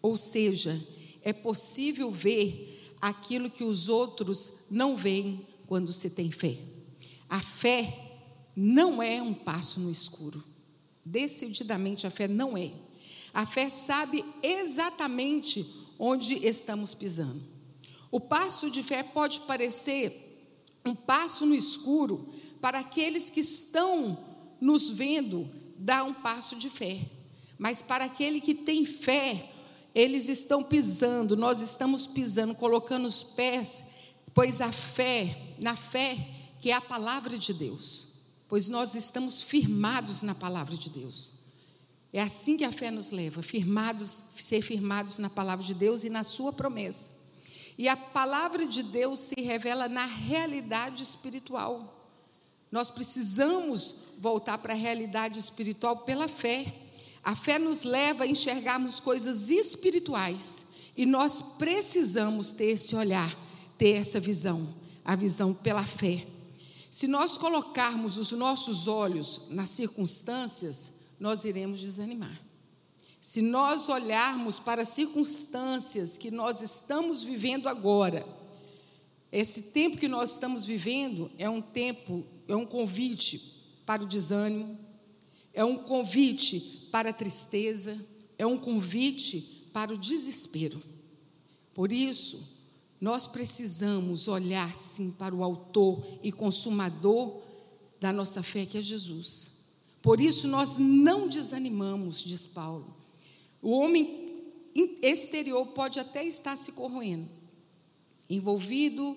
Ou 0.00 0.16
seja, 0.16 0.82
é 1.20 1.34
possível 1.34 2.10
ver 2.10 2.94
aquilo 2.98 3.50
que 3.50 3.64
os 3.64 3.90
outros 3.90 4.68
não 4.70 4.96
veem 4.96 5.46
quando 5.66 5.92
se 5.92 6.08
tem 6.10 6.30
fé. 6.30 6.56
A 7.28 7.42
fé 7.42 8.10
não 8.56 9.02
é 9.02 9.20
um 9.20 9.34
passo 9.34 9.80
no 9.80 9.90
escuro. 9.90 10.42
Decididamente, 11.04 12.06
a 12.06 12.10
fé 12.10 12.26
não 12.26 12.56
é. 12.56 12.72
A 13.32 13.46
fé 13.46 13.68
sabe 13.68 14.24
exatamente 14.42 15.64
onde 15.98 16.34
estamos 16.46 16.94
pisando. 16.94 17.42
O 18.10 18.20
passo 18.20 18.70
de 18.70 18.82
fé 18.82 19.02
pode 19.02 19.40
parecer 19.40 20.28
um 20.84 20.94
passo 20.94 21.46
no 21.46 21.54
escuro 21.54 22.28
para 22.60 22.80
aqueles 22.80 23.30
que 23.30 23.40
estão 23.40 24.18
nos 24.60 24.90
vendo 24.90 25.48
dar 25.78 26.04
um 26.04 26.12
passo 26.12 26.56
de 26.56 26.68
fé. 26.68 27.00
Mas 27.58 27.80
para 27.80 28.04
aquele 28.04 28.40
que 28.40 28.54
tem 28.54 28.84
fé, 28.84 29.50
eles 29.94 30.28
estão 30.28 30.62
pisando, 30.62 31.36
nós 31.36 31.60
estamos 31.60 32.06
pisando, 32.06 32.54
colocando 32.54 33.06
os 33.06 33.22
pés, 33.22 33.84
pois 34.34 34.60
a 34.60 34.72
fé, 34.72 35.54
na 35.60 35.76
fé, 35.76 36.16
que 36.60 36.70
é 36.70 36.74
a 36.74 36.80
palavra 36.80 37.36
de 37.38 37.52
Deus, 37.52 38.08
pois 38.48 38.68
nós 38.68 38.94
estamos 38.94 39.40
firmados 39.40 40.22
na 40.22 40.34
palavra 40.34 40.76
de 40.76 40.90
Deus. 40.90 41.41
É 42.12 42.20
assim 42.20 42.56
que 42.58 42.64
a 42.64 42.70
fé 42.70 42.90
nos 42.90 43.10
leva, 43.10 43.42
firmados, 43.42 44.10
ser 44.10 44.60
firmados 44.60 45.18
na 45.18 45.30
palavra 45.30 45.64
de 45.64 45.72
Deus 45.72 46.04
e 46.04 46.10
na 46.10 46.22
sua 46.22 46.52
promessa. 46.52 47.12
E 47.78 47.88
a 47.88 47.96
palavra 47.96 48.66
de 48.66 48.82
Deus 48.82 49.18
se 49.20 49.40
revela 49.40 49.88
na 49.88 50.04
realidade 50.04 51.02
espiritual. 51.02 52.06
Nós 52.70 52.90
precisamos 52.90 54.12
voltar 54.18 54.58
para 54.58 54.74
a 54.74 54.76
realidade 54.76 55.38
espiritual 55.38 55.98
pela 55.98 56.28
fé. 56.28 56.72
A 57.24 57.34
fé 57.34 57.58
nos 57.58 57.82
leva 57.82 58.24
a 58.24 58.26
enxergarmos 58.26 59.00
coisas 59.00 59.48
espirituais 59.50 60.66
e 60.96 61.06
nós 61.06 61.40
precisamos 61.58 62.50
ter 62.50 62.72
esse 62.72 62.94
olhar, 62.94 63.34
ter 63.78 63.96
essa 63.96 64.20
visão, 64.20 64.68
a 65.04 65.16
visão 65.16 65.54
pela 65.54 65.84
fé. 65.84 66.26
Se 66.90 67.06
nós 67.06 67.38
colocarmos 67.38 68.18
os 68.18 68.32
nossos 68.32 68.86
olhos 68.86 69.46
nas 69.48 69.70
circunstâncias, 69.70 71.01
nós 71.22 71.44
iremos 71.44 71.78
desanimar. 71.78 72.36
Se 73.20 73.40
nós 73.40 73.88
olharmos 73.88 74.58
para 74.58 74.82
as 74.82 74.88
circunstâncias 74.88 76.18
que 76.18 76.32
nós 76.32 76.60
estamos 76.60 77.22
vivendo 77.22 77.68
agora, 77.68 78.26
esse 79.30 79.70
tempo 79.70 79.96
que 79.96 80.08
nós 80.08 80.32
estamos 80.32 80.64
vivendo 80.66 81.30
é 81.38 81.48
um 81.48 81.62
tempo, 81.62 82.24
é 82.48 82.56
um 82.56 82.66
convite 82.66 83.40
para 83.86 84.02
o 84.02 84.06
desânimo, 84.06 84.76
é 85.54 85.64
um 85.64 85.76
convite 85.76 86.88
para 86.90 87.10
a 87.10 87.12
tristeza, 87.12 87.96
é 88.36 88.44
um 88.44 88.58
convite 88.58 89.70
para 89.72 89.94
o 89.94 89.98
desespero. 89.98 90.82
Por 91.72 91.92
isso, 91.92 92.64
nós 93.00 93.28
precisamos 93.28 94.26
olhar 94.26 94.74
sim 94.74 95.12
para 95.12 95.32
o 95.32 95.44
autor 95.44 96.04
e 96.20 96.32
consumador 96.32 97.40
da 98.00 98.12
nossa 98.12 98.42
fé, 98.42 98.66
que 98.66 98.78
é 98.78 98.82
Jesus. 98.82 99.61
Por 100.02 100.20
isso 100.20 100.48
nós 100.48 100.78
não 100.78 101.28
desanimamos, 101.28 102.20
diz 102.20 102.46
Paulo. 102.46 102.94
O 103.62 103.70
homem 103.70 104.26
exterior 105.00 105.66
pode 105.68 106.00
até 106.00 106.24
estar 106.24 106.56
se 106.56 106.72
corroendo, 106.72 107.28
envolvido 108.28 109.16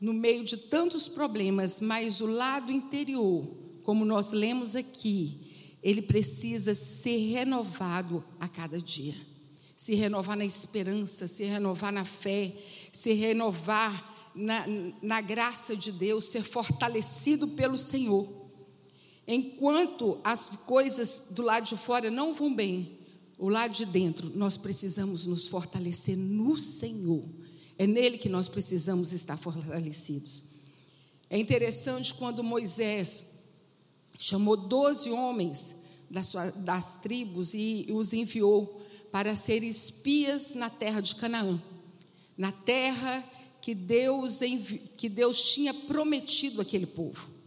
no 0.00 0.12
meio 0.12 0.42
de 0.42 0.56
tantos 0.56 1.06
problemas, 1.08 1.78
mas 1.80 2.20
o 2.20 2.26
lado 2.26 2.72
interior, 2.72 3.46
como 3.84 4.04
nós 4.04 4.32
lemos 4.32 4.74
aqui, 4.74 5.38
ele 5.82 6.02
precisa 6.02 6.74
ser 6.74 7.18
renovado 7.32 8.24
a 8.40 8.48
cada 8.48 8.80
dia. 8.80 9.14
Se 9.76 9.94
renovar 9.94 10.36
na 10.36 10.44
esperança, 10.44 11.28
se 11.28 11.44
renovar 11.44 11.92
na 11.92 12.04
fé, 12.04 12.52
se 12.92 13.12
renovar 13.12 14.30
na, 14.34 14.64
na 15.00 15.20
graça 15.20 15.76
de 15.76 15.92
Deus, 15.92 16.26
ser 16.26 16.42
fortalecido 16.42 17.48
pelo 17.48 17.78
Senhor. 17.78 18.39
Enquanto 19.32 20.18
as 20.24 20.48
coisas 20.66 21.28
do 21.30 21.42
lado 21.42 21.64
de 21.64 21.76
fora 21.76 22.10
não 22.10 22.34
vão 22.34 22.52
bem, 22.52 22.98
o 23.38 23.48
lado 23.48 23.72
de 23.72 23.86
dentro, 23.86 24.28
nós 24.34 24.56
precisamos 24.56 25.24
nos 25.24 25.46
fortalecer 25.46 26.16
no 26.16 26.58
Senhor. 26.58 27.24
É 27.78 27.86
nele 27.86 28.18
que 28.18 28.28
nós 28.28 28.48
precisamos 28.48 29.12
estar 29.12 29.36
fortalecidos. 29.36 30.42
É 31.30 31.38
interessante 31.38 32.12
quando 32.12 32.42
Moisés 32.42 33.44
chamou 34.18 34.56
doze 34.56 35.12
homens 35.12 35.76
das, 36.10 36.26
suas, 36.26 36.52
das 36.56 36.96
tribos 36.96 37.54
e 37.54 37.86
os 37.88 38.12
enviou 38.12 38.80
para 39.12 39.36
ser 39.36 39.62
espias 39.62 40.54
na 40.54 40.68
terra 40.68 41.00
de 41.00 41.14
Canaã, 41.14 41.62
na 42.36 42.50
terra 42.50 43.24
que 43.62 43.76
Deus, 43.76 44.40
que 44.96 45.08
Deus 45.08 45.52
tinha 45.52 45.72
prometido 45.72 46.60
àquele 46.60 46.86
povo. 46.86 47.39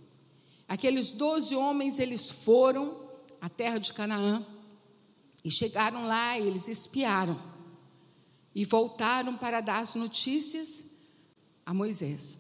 Aqueles 0.74 1.12
doze 1.12 1.56
homens, 1.56 2.00
eles 2.00 2.32
foram 2.32 3.00
à 3.40 3.48
terra 3.48 3.78
de 3.78 3.94
Canaã 3.94 4.44
e 5.46 5.52
chegaram 5.52 6.08
lá, 6.08 6.40
e 6.40 6.48
eles 6.48 6.68
espiaram 6.68 7.40
e 8.56 8.66
voltaram 8.66 9.38
para 9.38 9.62
dar 9.62 9.82
as 9.82 9.94
notícias 9.94 10.86
a 11.64 11.76
Moisés. 11.76 12.40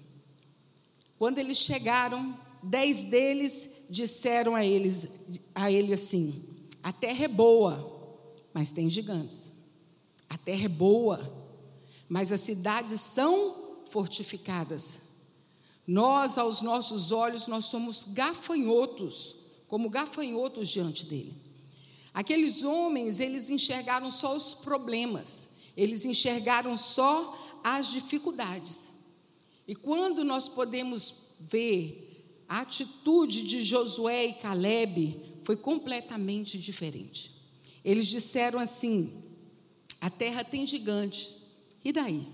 Quando 1.20 1.38
eles 1.38 1.60
chegaram, 1.60 2.36
dez 2.63 3.04
deles 3.04 3.86
disseram 3.92 4.56
a 4.56 4.66
eles, 4.66 5.10
a 5.54 5.72
ele 5.72 5.94
assim: 5.94 6.44
a 6.82 6.92
terra 6.92 7.25
é 7.25 7.28
boa, 7.28 8.18
mas 8.52 8.72
tem 8.72 8.90
gigantes. 8.90 9.54
A 10.28 10.40
terra 10.40 10.66
é 10.66 10.70
boa, 10.70 11.22
mas 12.10 12.32
as 12.32 12.42
cidades 12.42 13.00
são 13.00 13.84
fortificadas. 13.92 15.02
Nós, 15.86 16.38
aos 16.38 16.62
nossos 16.62 17.12
olhos, 17.12 17.48
nós 17.48 17.66
somos 17.66 18.06
gafanhotos, 18.06 19.36
como 19.68 19.90
gafanhotos 19.90 20.70
diante 20.70 21.06
dele. 21.06 21.34
Aqueles 22.13 22.63
homens, 22.63 23.20
eles 23.20 23.50
enxergaram 23.50 24.10
só 24.10 24.36
os 24.36 24.54
problemas, 24.54 25.56
eles 25.75 26.06
enxergaram 26.06 26.78
só 26.78 27.62
as 27.63 27.92
dificuldades. 27.92 28.94
E 29.68 29.75
quando 29.75 30.24
nós 30.24 30.48
podemos 30.48 31.36
ver 31.42 32.44
a 32.48 32.62
atitude 32.62 33.44
de 33.44 33.63
Josué 33.63 34.25
e 34.28 34.34
Caleb, 34.34 35.22
foi 35.44 35.58
completamente 35.58 36.58
diferente. 36.60 37.32
Eles 37.84 38.08
disseram 38.08 38.60
assim: 38.60 39.12
a 40.00 40.10
terra 40.10 40.44
tem 40.44 40.66
gigantes, 40.66 41.38
e 41.84 41.92
daí? 41.92 42.28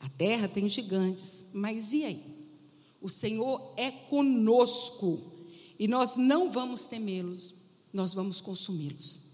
A 0.00 0.08
terra 0.10 0.46
tem 0.46 0.68
gigantes, 0.68 1.50
mas 1.52 1.92
e 1.92 2.04
aí? 2.04 2.35
O 3.00 3.08
Senhor 3.08 3.74
é 3.76 3.90
conosco 3.90 5.20
e 5.78 5.86
nós 5.86 6.16
não 6.16 6.50
vamos 6.50 6.86
temê-los, 6.86 7.54
nós 7.92 8.14
vamos 8.14 8.40
consumi-los. 8.40 9.26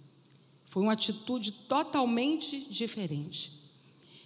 Foi 0.66 0.82
uma 0.82 0.92
atitude 0.92 1.52
totalmente 1.68 2.60
diferente. 2.70 3.62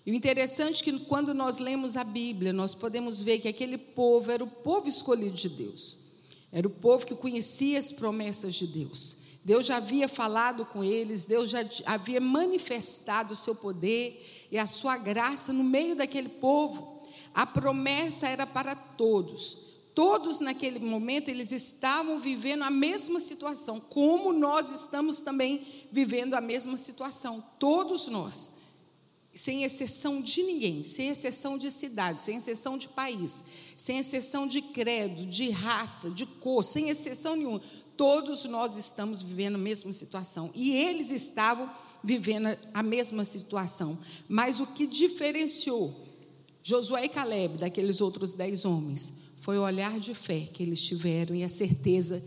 E 0.06 0.12
o 0.12 0.14
interessante 0.14 0.80
é 0.80 0.84
que 0.84 1.04
quando 1.06 1.34
nós 1.34 1.58
lemos 1.58 1.96
a 1.96 2.04
Bíblia, 2.04 2.52
nós 2.52 2.74
podemos 2.74 3.20
ver 3.20 3.40
que 3.40 3.48
aquele 3.48 3.76
povo 3.76 4.30
era 4.30 4.44
o 4.44 4.46
povo 4.46 4.88
escolhido 4.88 5.36
de 5.36 5.48
Deus. 5.48 5.96
Era 6.52 6.66
o 6.68 6.70
povo 6.70 7.04
que 7.04 7.14
conhecia 7.16 7.78
as 7.78 7.90
promessas 7.90 8.54
de 8.54 8.68
Deus. 8.68 9.16
Deus 9.44 9.66
já 9.66 9.76
havia 9.76 10.08
falado 10.08 10.64
com 10.66 10.82
eles, 10.82 11.24
Deus 11.24 11.50
já 11.50 11.64
havia 11.84 12.20
manifestado 12.20 13.34
o 13.34 13.36
seu 13.36 13.54
poder 13.54 14.20
e 14.50 14.58
a 14.58 14.66
sua 14.66 14.96
graça 14.96 15.52
no 15.52 15.64
meio 15.64 15.94
daquele 15.94 16.28
povo. 16.28 16.95
A 17.36 17.44
promessa 17.44 18.26
era 18.26 18.46
para 18.46 18.74
todos. 18.74 19.58
Todos 19.94 20.40
naquele 20.40 20.78
momento 20.78 21.28
eles 21.28 21.52
estavam 21.52 22.18
vivendo 22.18 22.62
a 22.62 22.70
mesma 22.70 23.20
situação, 23.20 23.78
como 23.78 24.32
nós 24.32 24.72
estamos 24.72 25.18
também 25.18 25.60
vivendo 25.92 26.32
a 26.32 26.40
mesma 26.40 26.78
situação, 26.78 27.44
todos 27.58 28.08
nós 28.08 28.56
sem 29.34 29.64
exceção 29.64 30.22
de 30.22 30.42
ninguém, 30.44 30.82
sem 30.82 31.08
exceção 31.08 31.58
de 31.58 31.70
cidade, 31.70 32.22
sem 32.22 32.38
exceção 32.38 32.78
de 32.78 32.88
país, 32.88 33.44
sem 33.76 33.98
exceção 33.98 34.46
de 34.46 34.62
credo, 34.62 35.26
de 35.26 35.50
raça, 35.50 36.08
de 36.08 36.24
cor, 36.24 36.64
sem 36.64 36.88
exceção 36.88 37.36
nenhuma. 37.36 37.60
Todos 37.98 38.46
nós 38.46 38.76
estamos 38.76 39.22
vivendo 39.22 39.56
a 39.56 39.58
mesma 39.58 39.92
situação. 39.92 40.50
E 40.54 40.72
eles 40.72 41.10
estavam 41.10 41.70
vivendo 42.02 42.48
a 42.72 42.82
mesma 42.82 43.26
situação. 43.26 43.98
Mas 44.26 44.58
o 44.58 44.68
que 44.68 44.86
diferenciou 44.86 46.05
Josué 46.66 47.04
e 47.04 47.08
Caleb 47.08 47.58
daqueles 47.58 48.00
outros 48.00 48.32
dez 48.32 48.64
homens 48.64 49.18
foi 49.38 49.56
o 49.56 49.62
olhar 49.62 50.00
de 50.00 50.12
fé 50.12 50.48
que 50.52 50.64
eles 50.64 50.82
tiveram 50.82 51.32
e 51.32 51.44
a 51.44 51.48
certeza 51.48 52.20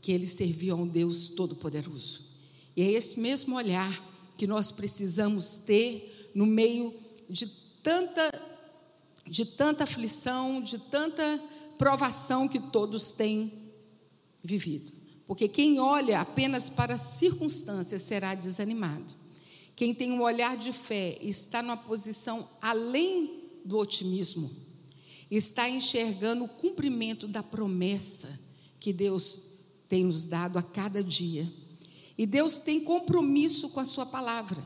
que 0.00 0.10
eles 0.10 0.30
serviam 0.30 0.78
a 0.78 0.82
um 0.84 0.86
Deus 0.86 1.28
Todo-Poderoso. 1.28 2.22
E 2.74 2.80
é 2.80 2.90
esse 2.92 3.20
mesmo 3.20 3.54
olhar 3.54 4.02
que 4.38 4.46
nós 4.46 4.72
precisamos 4.72 5.56
ter 5.66 6.30
no 6.34 6.46
meio 6.46 6.94
de 7.28 7.46
tanta, 7.82 8.32
de 9.26 9.44
tanta 9.44 9.84
aflição, 9.84 10.62
de 10.62 10.78
tanta 10.78 11.38
provação 11.76 12.48
que 12.48 12.58
todos 12.58 13.10
têm 13.10 13.52
vivido. 14.42 14.94
Porque 15.26 15.46
quem 15.46 15.78
olha 15.78 16.22
apenas 16.22 16.70
para 16.70 16.94
as 16.94 17.02
circunstâncias 17.02 18.00
será 18.00 18.34
desanimado. 18.34 19.14
Quem 19.76 19.92
tem 19.92 20.10
um 20.10 20.22
olhar 20.22 20.56
de 20.56 20.72
fé 20.72 21.18
está 21.20 21.60
numa 21.60 21.76
posição 21.76 22.48
além 22.62 23.43
do 23.64 23.78
otimismo, 23.78 24.50
está 25.30 25.68
enxergando 25.68 26.44
o 26.44 26.48
cumprimento 26.48 27.26
da 27.26 27.42
promessa 27.42 28.38
que 28.78 28.92
Deus 28.92 29.54
tem 29.88 30.04
nos 30.04 30.24
dado 30.24 30.58
a 30.58 30.62
cada 30.62 31.02
dia. 31.02 31.50
E 32.16 32.26
Deus 32.26 32.58
tem 32.58 32.80
compromisso 32.80 33.70
com 33.70 33.80
a 33.80 33.84
Sua 33.84 34.06
palavra. 34.06 34.62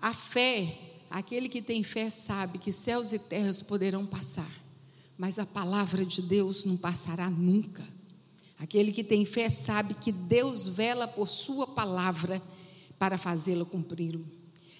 A 0.00 0.12
fé, 0.12 0.78
aquele 1.08 1.48
que 1.48 1.62
tem 1.62 1.82
fé 1.82 2.10
sabe 2.10 2.58
que 2.58 2.72
céus 2.72 3.12
e 3.12 3.18
terras 3.18 3.62
poderão 3.62 4.06
passar, 4.06 4.50
mas 5.16 5.38
a 5.38 5.46
palavra 5.46 6.04
de 6.04 6.22
Deus 6.22 6.64
não 6.64 6.76
passará 6.76 7.30
nunca. 7.30 7.86
Aquele 8.58 8.92
que 8.92 9.04
tem 9.04 9.24
fé 9.24 9.48
sabe 9.48 9.94
que 9.94 10.12
Deus 10.12 10.68
vela 10.68 11.08
por 11.08 11.28
Sua 11.28 11.66
palavra 11.66 12.42
para 12.98 13.16
fazê-la 13.16 13.64
cumpri-lo. 13.64 14.24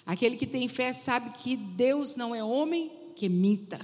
Aquele 0.05 0.37
que 0.37 0.47
tem 0.47 0.69
fé 0.69 0.93
sabe 0.93 1.31
que 1.39 1.57
Deus 1.57 2.17
não 2.17 2.35
é 2.35 2.43
homem 2.43 2.91
que 3.15 3.29
minta. 3.29 3.81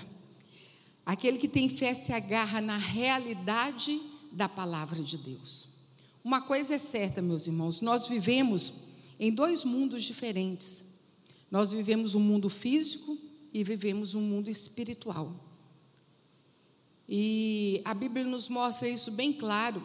Aquele 1.04 1.38
que 1.38 1.48
tem 1.48 1.68
fé 1.68 1.94
se 1.94 2.12
agarra 2.12 2.60
na 2.60 2.76
realidade 2.76 4.00
da 4.32 4.48
palavra 4.48 5.00
de 5.00 5.16
Deus. 5.18 5.68
Uma 6.24 6.40
coisa 6.40 6.74
é 6.74 6.78
certa, 6.78 7.22
meus 7.22 7.46
irmãos, 7.46 7.80
nós 7.80 8.08
vivemos 8.08 8.94
em 9.18 9.32
dois 9.32 9.64
mundos 9.64 10.02
diferentes. 10.02 10.96
Nós 11.50 11.70
vivemos 11.70 12.14
um 12.14 12.20
mundo 12.20 12.48
físico 12.48 13.16
e 13.52 13.62
vivemos 13.62 14.14
um 14.14 14.20
mundo 14.20 14.50
espiritual. 14.50 15.32
E 17.08 17.80
a 17.84 17.94
Bíblia 17.94 18.24
nos 18.24 18.48
mostra 18.48 18.88
isso 18.88 19.12
bem 19.12 19.32
claro 19.32 19.82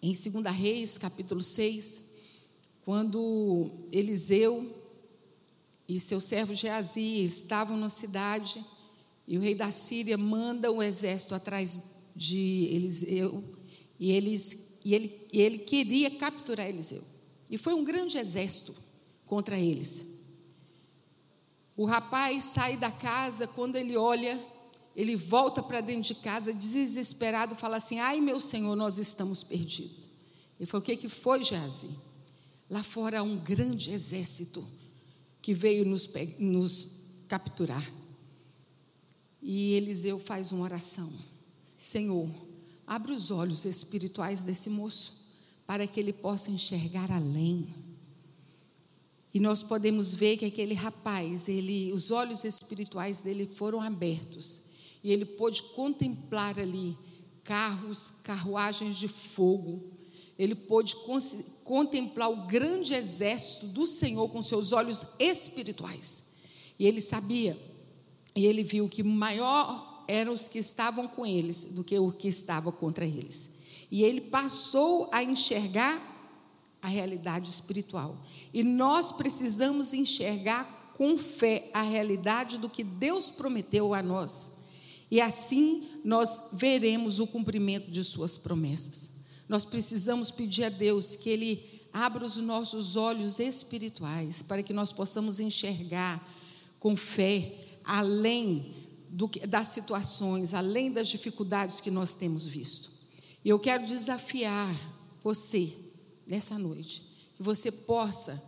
em 0.00 0.12
2 0.12 0.44
Reis, 0.54 0.96
capítulo 0.98 1.40
6, 1.42 2.04
quando 2.84 3.70
Eliseu 3.90 4.83
e 5.88 6.00
seu 6.00 6.20
servo 6.20 6.54
Geazi 6.54 7.22
estavam 7.22 7.76
na 7.76 7.90
cidade 7.90 8.64
e 9.26 9.38
o 9.38 9.40
rei 9.40 9.54
da 9.54 9.70
Síria 9.70 10.16
manda 10.16 10.70
um 10.70 10.82
exército 10.82 11.34
atrás 11.34 11.80
de 12.14 12.68
Eliseu 12.72 13.42
e, 13.98 14.12
eles, 14.12 14.78
e, 14.84 14.94
ele, 14.94 15.28
e 15.32 15.40
ele 15.40 15.58
queria 15.58 16.10
capturar 16.10 16.68
Eliseu. 16.68 17.02
E 17.50 17.58
foi 17.58 17.74
um 17.74 17.84
grande 17.84 18.18
exército 18.18 18.74
contra 19.26 19.58
eles. 19.58 20.14
O 21.76 21.84
rapaz 21.84 22.44
sai 22.44 22.76
da 22.76 22.90
casa, 22.90 23.46
quando 23.46 23.76
ele 23.76 23.96
olha, 23.96 24.38
ele 24.94 25.16
volta 25.16 25.62
para 25.62 25.80
dentro 25.80 26.02
de 26.02 26.14
casa, 26.16 26.52
desesperado, 26.52 27.56
fala 27.56 27.78
assim: 27.78 27.98
Ai, 27.98 28.20
meu 28.20 28.38
senhor, 28.38 28.76
nós 28.76 28.98
estamos 28.98 29.42
perdidos. 29.42 30.10
Ele 30.58 30.66
falou: 30.66 30.82
O 30.82 30.84
que, 30.84 30.96
que 30.96 31.08
foi, 31.08 31.42
Jazi? 31.42 31.90
Lá 32.70 32.82
fora 32.82 33.22
um 33.22 33.36
grande 33.36 33.90
exército 33.90 34.64
que 35.44 35.52
veio 35.52 35.84
nos, 35.84 36.08
nos 36.38 37.10
capturar. 37.28 37.86
E 39.42 39.74
Eliseu 39.74 40.18
faz 40.18 40.50
uma 40.52 40.64
oração: 40.64 41.12
Senhor, 41.78 42.28
abre 42.86 43.12
os 43.12 43.30
olhos 43.30 43.64
espirituais 43.64 44.42
desse 44.42 44.70
moço, 44.70 45.26
para 45.66 45.86
que 45.86 46.00
ele 46.00 46.12
possa 46.12 46.50
enxergar 46.50 47.12
além 47.12 47.84
e 49.34 49.40
nós 49.40 49.64
podemos 49.64 50.14
ver 50.14 50.36
que 50.36 50.44
aquele 50.44 50.74
rapaz, 50.74 51.48
ele, 51.48 51.92
os 51.92 52.12
olhos 52.12 52.44
espirituais 52.44 53.20
dele 53.20 53.44
foram 53.44 53.80
abertos 53.80 54.62
e 55.02 55.10
ele 55.10 55.24
pôde 55.24 55.60
contemplar 55.74 56.56
ali 56.60 56.96
carros, 57.42 58.12
carruagens 58.22 58.94
de 58.94 59.08
fogo. 59.08 59.82
Ele 60.38 60.54
pôde 60.54 60.96
contemplar 61.64 62.30
o 62.30 62.46
grande 62.46 62.94
exército 62.94 63.68
do 63.68 63.86
Senhor 63.86 64.28
com 64.28 64.42
seus 64.42 64.72
olhos 64.72 65.06
espirituais. 65.18 66.24
E 66.78 66.86
ele 66.86 67.00
sabia, 67.00 67.56
e 68.34 68.44
ele 68.46 68.64
viu 68.64 68.88
que 68.88 69.02
maior 69.02 70.04
eram 70.08 70.32
os 70.32 70.48
que 70.48 70.58
estavam 70.58 71.06
com 71.06 71.24
eles 71.24 71.66
do 71.66 71.84
que 71.84 71.98
o 71.98 72.10
que 72.10 72.28
estava 72.28 72.72
contra 72.72 73.06
eles. 73.06 73.50
E 73.90 74.02
ele 74.02 74.22
passou 74.22 75.08
a 75.12 75.22
enxergar 75.22 76.12
a 76.82 76.88
realidade 76.88 77.48
espiritual. 77.48 78.16
E 78.52 78.62
nós 78.62 79.12
precisamos 79.12 79.94
enxergar 79.94 80.92
com 80.96 81.16
fé 81.16 81.70
a 81.72 81.82
realidade 81.82 82.58
do 82.58 82.68
que 82.68 82.84
Deus 82.84 83.30
prometeu 83.30 83.94
a 83.94 84.02
nós. 84.02 84.52
E 85.10 85.20
assim 85.20 85.82
nós 86.04 86.50
veremos 86.52 87.20
o 87.20 87.26
cumprimento 87.26 87.90
de 87.90 88.02
Suas 88.04 88.36
promessas. 88.36 89.13
Nós 89.48 89.64
precisamos 89.64 90.30
pedir 90.30 90.64
a 90.64 90.68
Deus 90.68 91.16
que 91.16 91.28
Ele 91.30 91.74
abra 91.92 92.24
os 92.24 92.36
nossos 92.38 92.96
olhos 92.96 93.38
espirituais 93.38 94.42
para 94.42 94.62
que 94.62 94.72
nós 94.72 94.90
possamos 94.90 95.38
enxergar 95.38 96.20
com 96.80 96.96
fé 96.96 97.52
além 97.84 98.74
do, 99.08 99.30
das 99.46 99.68
situações, 99.68 100.54
além 100.54 100.90
das 100.90 101.08
dificuldades 101.08 101.80
que 101.80 101.90
nós 101.90 102.14
temos 102.14 102.44
visto. 102.44 102.90
E 103.44 103.48
eu 103.48 103.60
quero 103.60 103.86
desafiar 103.86 104.74
você 105.22 105.72
nessa 106.26 106.58
noite, 106.58 107.30
que 107.36 107.42
você 107.42 107.70
possa 107.70 108.42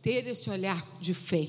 ter 0.00 0.26
esse 0.26 0.50
olhar 0.50 0.80
de 1.00 1.14
fé. 1.14 1.48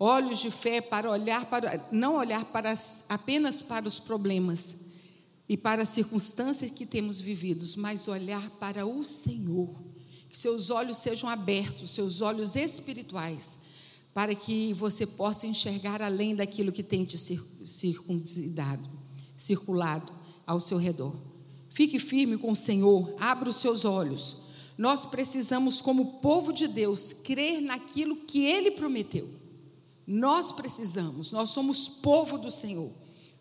Olhos 0.00 0.38
de 0.38 0.50
fé 0.50 0.80
para 0.80 1.10
olhar 1.10 1.44
para 1.46 1.86
não 1.92 2.16
olhar 2.16 2.44
para 2.46 2.74
apenas 3.08 3.62
para 3.62 3.86
os 3.86 3.98
problemas 3.98 4.87
e 5.48 5.56
para 5.56 5.82
as 5.82 5.88
circunstâncias 5.88 6.70
que 6.70 6.84
temos 6.84 7.20
vividos, 7.20 7.76
mas 7.76 8.06
olhar 8.08 8.50
para 8.58 8.86
o 8.86 9.02
Senhor. 9.02 9.68
Que 10.28 10.36
seus 10.36 10.68
olhos 10.68 10.98
sejam 10.98 11.28
abertos, 11.28 11.90
seus 11.90 12.20
olhos 12.20 12.54
espirituais, 12.54 13.60
para 14.12 14.34
que 14.34 14.74
você 14.74 15.06
possa 15.06 15.46
enxergar 15.46 16.02
além 16.02 16.36
daquilo 16.36 16.72
que 16.72 16.82
tem 16.82 17.04
te 17.04 17.16
circuncidado, 17.16 18.86
circulado 19.36 20.12
ao 20.46 20.60
seu 20.60 20.76
redor. 20.76 21.16
Fique 21.70 21.98
firme 21.98 22.36
com 22.36 22.52
o 22.52 22.56
Senhor, 22.56 23.14
abra 23.18 23.48
os 23.48 23.56
seus 23.56 23.84
olhos 23.84 24.48
nós 24.78 25.04
precisamos, 25.04 25.82
como 25.82 26.20
povo 26.20 26.52
de 26.52 26.68
Deus, 26.68 27.12
crer 27.12 27.60
naquilo 27.60 28.14
que 28.14 28.44
Ele 28.44 28.70
prometeu. 28.70 29.28
Nós 30.06 30.52
precisamos, 30.52 31.32
nós 31.32 31.50
somos 31.50 31.88
povo 31.88 32.38
do 32.38 32.48
Senhor. 32.48 32.88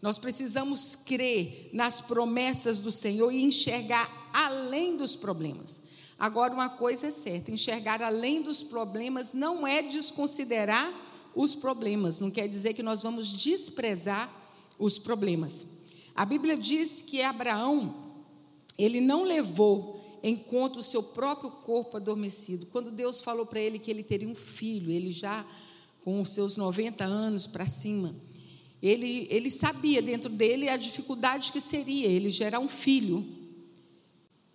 Nós 0.01 0.17
precisamos 0.17 0.95
crer 0.95 1.69
nas 1.73 2.01
promessas 2.01 2.79
do 2.79 2.91
Senhor 2.91 3.31
e 3.31 3.43
enxergar 3.43 4.29
além 4.33 4.95
dos 4.95 5.15
problemas. 5.15 5.81
Agora, 6.19 6.53
uma 6.53 6.69
coisa 6.69 7.07
é 7.07 7.11
certa: 7.11 7.51
enxergar 7.51 8.01
além 8.01 8.41
dos 8.41 8.61
problemas 8.61 9.33
não 9.33 9.65
é 9.65 9.81
desconsiderar 9.81 10.91
os 11.35 11.53
problemas, 11.53 12.19
não 12.19 12.31
quer 12.31 12.47
dizer 12.47 12.73
que 12.73 12.81
nós 12.81 13.03
vamos 13.03 13.31
desprezar 13.31 14.31
os 14.79 14.97
problemas. 14.97 15.67
A 16.15 16.25
Bíblia 16.25 16.57
diz 16.57 17.01
que 17.01 17.21
Abraão, 17.21 18.11
ele 18.77 18.99
não 18.99 19.23
levou 19.23 19.97
em 20.23 20.35
conta 20.35 20.79
o 20.79 20.83
seu 20.83 21.03
próprio 21.03 21.51
corpo 21.51 21.97
adormecido. 21.97 22.65
Quando 22.67 22.89
Deus 22.89 23.21
falou 23.21 23.45
para 23.45 23.59
ele 23.59 23.77
que 23.77 23.91
ele 23.91 24.03
teria 24.03 24.27
um 24.27 24.35
filho, 24.35 24.91
ele 24.91 25.11
já 25.11 25.45
com 26.03 26.19
os 26.21 26.29
seus 26.29 26.57
90 26.57 27.03
anos 27.03 27.45
para 27.45 27.67
cima, 27.67 28.15
ele, 28.81 29.27
ele 29.29 29.49
sabia 29.49 30.01
dentro 30.01 30.29
dele 30.29 30.69
a 30.69 30.77
dificuldade 30.77 31.51
que 31.51 31.59
seria 31.59 32.07
ele 32.07 32.29
gerar 32.29 32.59
um 32.59 32.67
filho. 32.67 33.25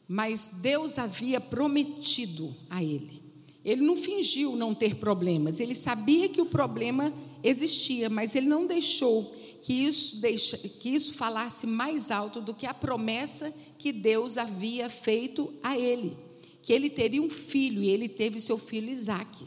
Mas 0.07 0.59
Deus 0.61 0.99
havia 0.99 1.41
prometido 1.41 2.55
a 2.71 2.83
ele. 2.83 3.23
Ele 3.65 3.83
não 3.83 3.97
fingiu 3.97 4.57
não 4.57 4.75
ter 4.75 4.97
problemas, 4.97 5.61
ele 5.61 5.75
sabia 5.75 6.29
que 6.29 6.41
o 6.41 6.47
problema 6.47 7.13
existia, 7.45 8.11
mas 8.11 8.35
ele 8.35 8.47
não 8.47 8.67
deixou 8.67 9.33
que 9.63 9.73
isso, 9.73 10.21
deixa, 10.21 10.59
que 10.59 10.89
isso 10.89 11.15
falasse 11.15 11.69
mais 11.69 12.11
alto 12.11 12.41
do 12.41 12.53
que 12.53 12.67
a 12.67 12.75
promessa 12.75 13.55
que 13.79 13.93
Deus 13.93 14.37
havia 14.37 14.91
feito 14.91 15.53
a 15.63 15.79
ele, 15.79 16.17
que 16.63 16.73
ele 16.73 16.91
teria 16.91 17.23
um 17.23 17.31
filho, 17.31 17.81
e 17.81 17.89
ele 17.89 18.09
teve 18.09 18.41
seu 18.41 18.59
filho 18.59 18.91
Isaque. 18.91 19.47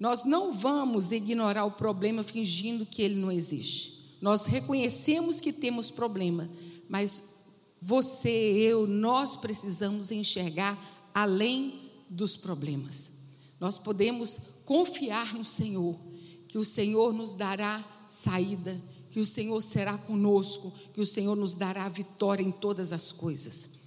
Nós 0.00 0.24
não 0.24 0.54
vamos 0.54 1.12
ignorar 1.12 1.66
o 1.66 1.72
problema 1.72 2.22
fingindo 2.22 2.86
que 2.86 3.02
ele 3.02 3.16
não 3.16 3.30
existe. 3.30 4.16
Nós 4.22 4.46
reconhecemos 4.46 5.42
que 5.42 5.52
temos 5.52 5.90
problema, 5.90 6.48
mas 6.88 7.40
você, 7.82 8.30
eu, 8.30 8.86
nós 8.86 9.36
precisamos 9.36 10.10
enxergar 10.10 10.76
além 11.14 11.90
dos 12.08 12.34
problemas. 12.34 13.12
Nós 13.60 13.76
podemos 13.76 14.62
confiar 14.64 15.34
no 15.34 15.44
Senhor, 15.44 15.94
que 16.48 16.56
o 16.56 16.64
Senhor 16.64 17.12
nos 17.12 17.34
dará 17.34 17.84
saída, 18.08 18.80
que 19.10 19.20
o 19.20 19.26
Senhor 19.26 19.60
será 19.62 19.98
conosco, 19.98 20.72
que 20.94 21.00
o 21.00 21.06
Senhor 21.06 21.36
nos 21.36 21.54
dará 21.56 21.88
vitória 21.90 22.42
em 22.42 22.50
todas 22.50 22.92
as 22.92 23.12
coisas. 23.12 23.79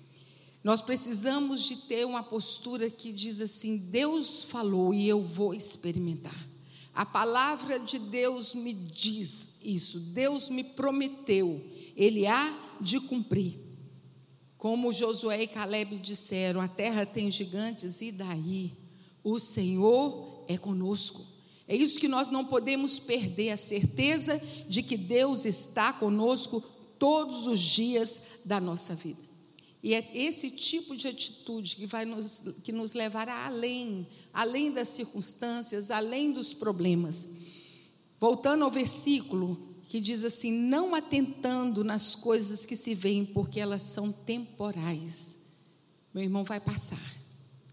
Nós 0.64 0.80
precisamos 0.80 1.64
de 1.64 1.76
ter 1.76 2.06
uma 2.06 2.24
postura 2.24 2.90
que 2.90 3.12
diz 3.12 3.42
assim: 3.42 3.78
Deus 3.78 4.46
falou 4.46 4.94
e 4.94 5.08
eu 5.08 5.22
vou 5.22 5.54
experimentar. 5.54 6.48
A 6.94 7.06
palavra 7.06 7.80
de 7.80 8.00
Deus 8.00 8.54
me 8.54 8.72
diz 8.74 9.60
isso, 9.64 10.00
Deus 10.00 10.50
me 10.50 10.64
prometeu, 10.64 11.62
Ele 11.96 12.26
há 12.26 12.78
de 12.80 13.00
cumprir. 13.00 13.60
Como 14.58 14.94
Josué 14.94 15.44
e 15.44 15.48
Caleb 15.48 15.98
disseram: 15.98 16.62
a 16.62 16.68
terra 16.68 17.06
tem 17.06 17.30
gigantes, 17.30 18.02
e 18.02 18.12
daí? 18.12 18.72
O 19.22 19.40
Senhor 19.40 20.46
é 20.48 20.58
conosco. 20.58 21.26
É 21.68 21.76
isso 21.76 22.00
que 22.00 22.08
nós 22.08 22.30
não 22.30 22.46
podemos 22.46 23.00
perder, 23.00 23.52
a 23.52 23.58
certeza 23.58 24.42
de 24.70 24.84
que 24.84 24.96
Deus 24.96 25.46
está 25.46 25.92
conosco 25.94 26.62
todos 27.00 27.48
os 27.48 27.60
dias 27.60 28.22
da 28.46 28.62
nossa 28.62 28.96
vida. 28.96 29.33
E 29.84 29.94
é 29.94 30.18
esse 30.18 30.50
tipo 30.50 30.96
de 30.96 31.10
atitude 31.10 31.76
que 31.76 31.86
vai 31.86 32.06
nos, 32.06 32.42
que 32.64 32.72
nos 32.72 32.94
levará 32.94 33.46
além, 33.46 34.08
além 34.34 34.72
das 34.72 34.88
circunstâncias, 34.88 35.92
além 35.92 36.32
dos 36.32 36.54
problemas. 36.54 37.30
Voltando 38.18 38.64
ao 38.64 38.72
versículo 38.72 39.60
que 39.90 40.00
diz 40.00 40.24
assim: 40.24 40.52
não 40.54 40.96
atentando 40.96 41.84
nas 41.84 42.16
coisas 42.16 42.66
que 42.66 42.78
se 42.78 42.96
veem, 42.96 43.26
porque 43.26 43.60
elas 43.60 43.82
são 43.82 44.10
temporais. 44.10 45.40
Meu 46.14 46.24
irmão, 46.24 46.46
vai 46.46 46.62
passar, 46.62 47.14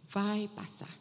vai 0.09 0.51
passar 0.57 1.01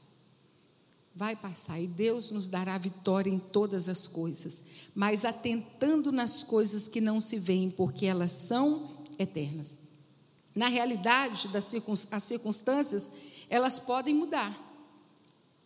vai 1.19 1.36
passar 1.36 1.78
e 1.82 1.86
Deus 1.86 2.32
nos 2.32 2.48
dará 2.48 2.78
vitória 2.78 3.30
em 3.30 3.38
todas 3.38 3.89
as 3.89 4.08
coisas, 4.08 4.63
mas 4.95 5.26
atentando 5.26 6.13
nas 6.13 6.43
coisas 6.43 6.88
que 6.88 7.02
não 7.02 7.19
se 7.19 7.38
veem, 7.38 7.69
porque 7.69 8.06
elas 8.06 8.32
são 8.32 9.04
eternas. 9.19 9.88
Na 10.60 10.67
realidade, 10.67 11.48
das 11.48 11.74
as 12.12 12.24
circunstâncias, 12.24 13.13
elas 13.50 13.80
podem 13.80 14.13
mudar. 14.13 14.54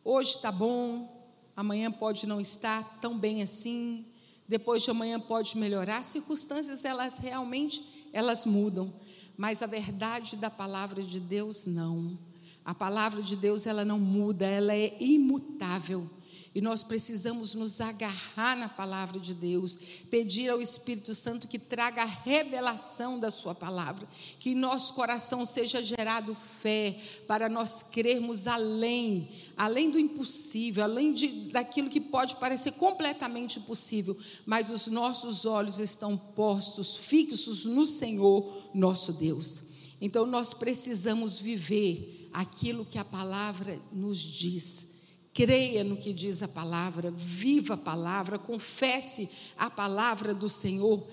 Hoje 0.06 0.36
está 0.36 0.52
bom, 0.52 1.12
amanhã 1.56 1.92
pode 1.92 2.28
não 2.28 2.40
estar 2.40 3.00
tão 3.02 3.18
bem 3.18 3.42
assim, 3.42 4.06
depois 4.48 4.84
de 4.84 4.92
amanhã 4.92 5.20
pode 5.20 5.58
melhorar. 5.58 5.98
As 5.98 6.06
circunstâncias, 6.06 6.86
elas 6.86 7.18
realmente, 7.18 8.08
elas 8.14 8.46
mudam, 8.46 8.94
mas 9.36 9.64
a 9.64 9.66
verdade 9.66 10.36
da 10.36 10.52
palavra 10.52 11.02
de 11.02 11.20
Deus 11.20 11.66
não. 11.66 12.16
A 12.64 12.76
palavra 12.76 13.24
de 13.24 13.36
Deus, 13.36 13.66
ela 13.66 13.84
não 13.84 13.98
muda, 13.98 14.46
ela 14.46 14.76
é 14.76 14.96
imutável. 15.00 16.08
E 16.56 16.62
nós 16.62 16.84
precisamos 16.84 17.56
nos 17.56 17.82
agarrar 17.82 18.56
na 18.56 18.70
palavra 18.70 19.20
de 19.20 19.34
Deus, 19.34 19.76
pedir 20.12 20.52
ao 20.52 20.62
Espírito 20.62 21.16
Santo 21.16 21.48
que 21.48 21.58
traga 21.58 22.04
a 22.04 22.06
revelação 22.06 23.20
da 23.20 23.32
Sua 23.32 23.56
palavra, 23.56 24.08
que 24.40 24.52
em 24.52 24.56
nosso 24.56 24.94
coração 24.94 25.46
seja 25.46 25.84
gerado 25.84 26.36
fé, 26.36 26.96
para 27.28 27.50
nós 27.50 27.82
crermos 27.82 28.46
além, 28.46 29.28
além 29.58 29.90
do 29.90 29.98
impossível, 29.98 30.84
além 30.84 31.12
de, 31.12 31.28
daquilo 31.50 31.90
que 31.90 32.00
pode 32.00 32.36
parecer 32.36 32.74
completamente 32.74 33.58
impossível, 33.58 34.16
mas 34.46 34.70
os 34.70 34.86
nossos 34.86 35.46
olhos 35.46 35.80
estão 35.80 36.16
postos, 36.16 36.96
fixos 36.96 37.66
no 37.66 37.88
Senhor, 37.88 38.70
nosso 38.76 39.14
Deus. 39.14 39.74
Então 40.00 40.28
nós 40.28 40.54
precisamos 40.54 41.40
viver 41.40 42.30
aquilo 42.32 42.86
que 42.86 43.00
a 43.00 43.06
palavra 43.06 43.80
nos 43.92 44.20
diz. 44.20 44.93
Creia 45.34 45.84
no 45.84 45.98
que 45.98 46.14
diz 46.14 46.44
a 46.44 46.48
palavra, 46.48 47.12
viva 47.12 47.74
a 47.74 47.78
palavra, 47.78 48.38
confesse 48.38 49.28
a 49.58 49.70
palavra 49.70 50.34
do 50.34 50.48
Senhor, 50.48 51.06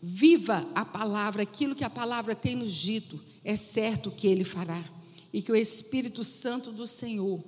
viva 0.00 0.70
a 0.74 0.84
palavra, 0.84 1.42
aquilo 1.42 1.74
que 1.74 1.82
a 1.82 1.90
palavra 1.90 2.34
tem 2.34 2.54
nos 2.54 2.72
dito, 2.72 3.20
é 3.42 3.56
certo 3.56 4.10
que 4.10 4.26
Ele 4.26 4.44
fará. 4.44 4.88
E 5.32 5.42
que 5.42 5.50
o 5.50 5.56
Espírito 5.56 6.22
Santo 6.22 6.70
do 6.70 6.86
Senhor 6.86 7.42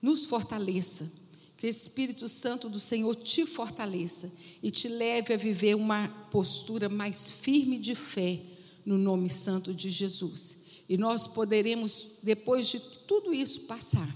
nos 0.00 0.24
fortaleça, 0.24 1.12
que 1.58 1.66
o 1.66 1.68
Espírito 1.68 2.26
Santo 2.26 2.70
do 2.70 2.80
Senhor 2.80 3.14
te 3.14 3.44
fortaleça 3.44 4.32
e 4.62 4.70
te 4.70 4.88
leve 4.88 5.34
a 5.34 5.36
viver 5.36 5.76
uma 5.76 6.08
postura 6.30 6.88
mais 6.88 7.30
firme 7.30 7.78
de 7.78 7.94
fé 7.94 8.40
no 8.86 8.96
nome 8.96 9.28
santo 9.28 9.74
de 9.74 9.90
Jesus. 9.90 10.56
E 10.88 10.96
nós 10.96 11.26
poderemos, 11.26 12.20
depois 12.22 12.66
de 12.68 12.80
tudo 13.06 13.34
isso 13.34 13.66
passar, 13.66 14.08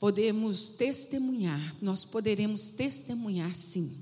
podemos 0.00 0.70
testemunhar, 0.70 1.76
nós 1.82 2.06
poderemos 2.06 2.70
testemunhar 2.70 3.54
sim, 3.54 3.94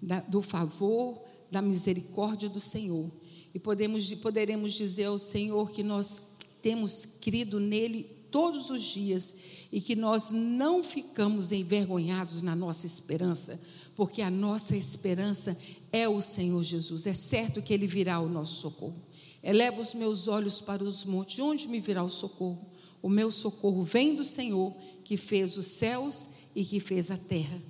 da, 0.00 0.20
do 0.20 0.40
favor, 0.40 1.20
da 1.50 1.60
misericórdia 1.60 2.48
do 2.48 2.60
Senhor. 2.60 3.10
E 3.52 3.58
podemos, 3.58 4.14
poderemos 4.14 4.72
dizer 4.72 5.06
ao 5.06 5.18
Senhor 5.18 5.72
que 5.72 5.82
nós 5.82 6.36
temos 6.62 7.04
crido 7.20 7.58
nele 7.58 8.04
todos 8.30 8.70
os 8.70 8.80
dias 8.80 9.34
e 9.72 9.80
que 9.80 9.96
nós 9.96 10.30
não 10.30 10.84
ficamos 10.84 11.50
envergonhados 11.50 12.42
na 12.42 12.54
nossa 12.54 12.86
esperança, 12.86 13.60
porque 13.96 14.22
a 14.22 14.30
nossa 14.30 14.76
esperança 14.76 15.58
é 15.90 16.08
o 16.08 16.20
Senhor 16.20 16.62
Jesus. 16.62 17.08
É 17.08 17.12
certo 17.12 17.60
que 17.60 17.74
ele 17.74 17.88
virá 17.88 18.16
ao 18.16 18.28
nosso 18.28 18.60
socorro. 18.60 19.02
Eleva 19.42 19.80
os 19.80 19.94
meus 19.94 20.28
olhos 20.28 20.60
para 20.60 20.84
os 20.84 21.04
montes, 21.04 21.34
de 21.34 21.42
onde 21.42 21.68
me 21.68 21.80
virá 21.80 22.04
o 22.04 22.08
socorro? 22.08 22.69
O 23.02 23.08
meu 23.08 23.30
socorro 23.30 23.82
vem 23.82 24.14
do 24.14 24.24
Senhor, 24.24 24.74
que 25.04 25.16
fez 25.16 25.56
os 25.56 25.66
céus 25.66 26.28
e 26.54 26.64
que 26.64 26.80
fez 26.80 27.10
a 27.10 27.16
terra. 27.16 27.60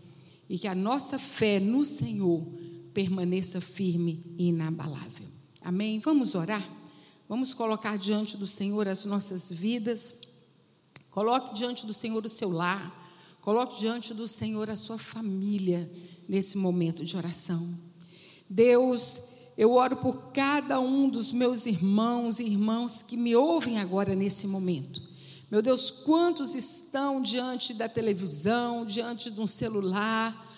E 0.49 0.59
que 0.59 0.67
a 0.67 0.75
nossa 0.75 1.19
fé 1.19 1.61
no 1.61 1.85
Senhor 1.85 2.45
permaneça 2.93 3.61
firme 3.61 4.25
e 4.37 4.49
inabalável. 4.49 5.27
Amém? 5.61 5.99
Vamos 6.01 6.35
orar? 6.35 6.67
Vamos 7.29 7.55
colocar 7.55 7.97
diante 7.97 8.37
do 8.37 8.47
Senhor 8.47 8.89
as 8.89 9.05
nossas 9.05 9.51
vidas. 9.51 10.23
Coloque 11.11 11.55
diante 11.55 11.87
do 11.87 11.95
Senhor 11.95 12.25
o 12.25 12.29
seu 12.29 12.51
lar. 12.51 12.99
Coloque 13.41 13.79
diante 13.79 14.13
do 14.13 14.27
Senhor 14.27 14.69
a 14.69 14.77
sua 14.77 14.99
família 14.99 15.89
nesse 16.29 16.59
momento 16.59 17.05
de 17.05 17.17
oração. 17.17 17.69
Deus, 18.49 19.23
eu 19.57 19.73
oro 19.73 19.97
por 19.97 20.33
cada 20.33 20.81
um 20.81 21.09
dos 21.09 21.31
meus 21.31 21.67
irmãos 21.67 22.41
e 22.41 22.45
irmãs 22.45 23.03
que 23.03 23.17
me 23.17 23.37
ouvem 23.37 23.79
agora 23.79 24.15
nesse 24.15 24.47
momento. 24.47 25.10
Meu 25.51 25.61
Deus, 25.61 25.91
quantos 25.91 26.55
estão 26.55 27.21
diante 27.21 27.75
da 27.75 27.89
televisão, 27.89 28.87
diante 28.87 29.33
de 29.33 29.41
um 29.41 29.49
celular, 29.49 30.49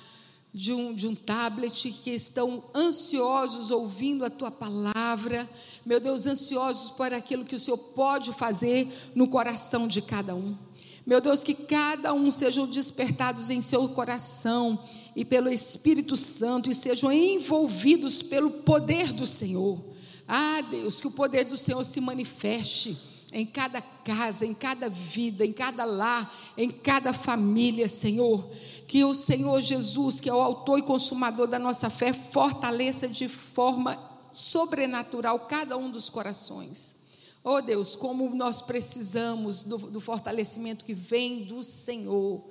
de 0.52 0.70
um, 0.74 0.94
de 0.94 1.08
um 1.08 1.14
tablet, 1.14 1.90
que 2.04 2.10
estão 2.10 2.62
ansiosos 2.74 3.70
ouvindo 3.70 4.22
a 4.22 4.28
tua 4.28 4.50
palavra, 4.50 5.48
meu 5.86 5.98
Deus, 5.98 6.26
ansiosos 6.26 6.90
por 6.90 7.10
aquilo 7.10 7.42
que 7.42 7.56
o 7.56 7.58
Senhor 7.58 7.78
pode 7.78 8.34
fazer 8.34 8.86
no 9.14 9.26
coração 9.26 9.88
de 9.88 10.02
cada 10.02 10.34
um. 10.34 10.54
Meu 11.06 11.22
Deus, 11.22 11.42
que 11.42 11.54
cada 11.54 12.12
um 12.12 12.30
sejam 12.30 12.66
despertados 12.66 13.48
em 13.48 13.62
seu 13.62 13.88
coração 13.88 14.78
e 15.16 15.24
pelo 15.24 15.48
Espírito 15.48 16.18
Santo 16.18 16.70
e 16.70 16.74
sejam 16.74 17.10
envolvidos 17.10 18.20
pelo 18.20 18.50
poder 18.50 19.10
do 19.14 19.26
Senhor. 19.26 19.82
Ah, 20.28 20.60
Deus, 20.70 21.00
que 21.00 21.06
o 21.06 21.12
poder 21.12 21.44
do 21.44 21.56
Senhor 21.56 21.82
se 21.82 21.98
manifeste 21.98 23.11
em 23.32 23.46
cada 23.46 23.80
casa, 23.80 24.44
em 24.44 24.52
cada 24.52 24.88
vida, 24.90 25.44
em 25.44 25.52
cada 25.52 25.84
lar, 25.84 26.32
em 26.56 26.70
cada 26.70 27.12
família, 27.12 27.88
Senhor. 27.88 28.46
Que 28.86 29.04
o 29.04 29.14
Senhor 29.14 29.60
Jesus, 29.62 30.20
que 30.20 30.28
é 30.28 30.34
o 30.34 30.40
autor 30.40 30.78
e 30.78 30.82
consumador 30.82 31.46
da 31.46 31.58
nossa 31.58 31.88
fé, 31.88 32.12
fortaleça 32.12 33.08
de 33.08 33.26
forma 33.28 33.98
sobrenatural 34.30 35.40
cada 35.40 35.76
um 35.76 35.90
dos 35.90 36.10
corações. 36.10 36.96
Oh 37.42 37.60
Deus, 37.60 37.96
como 37.96 38.34
nós 38.34 38.60
precisamos 38.60 39.62
do, 39.62 39.78
do 39.78 40.00
fortalecimento 40.00 40.84
que 40.84 40.94
vem 40.94 41.44
do 41.44 41.64
Senhor. 41.64 42.44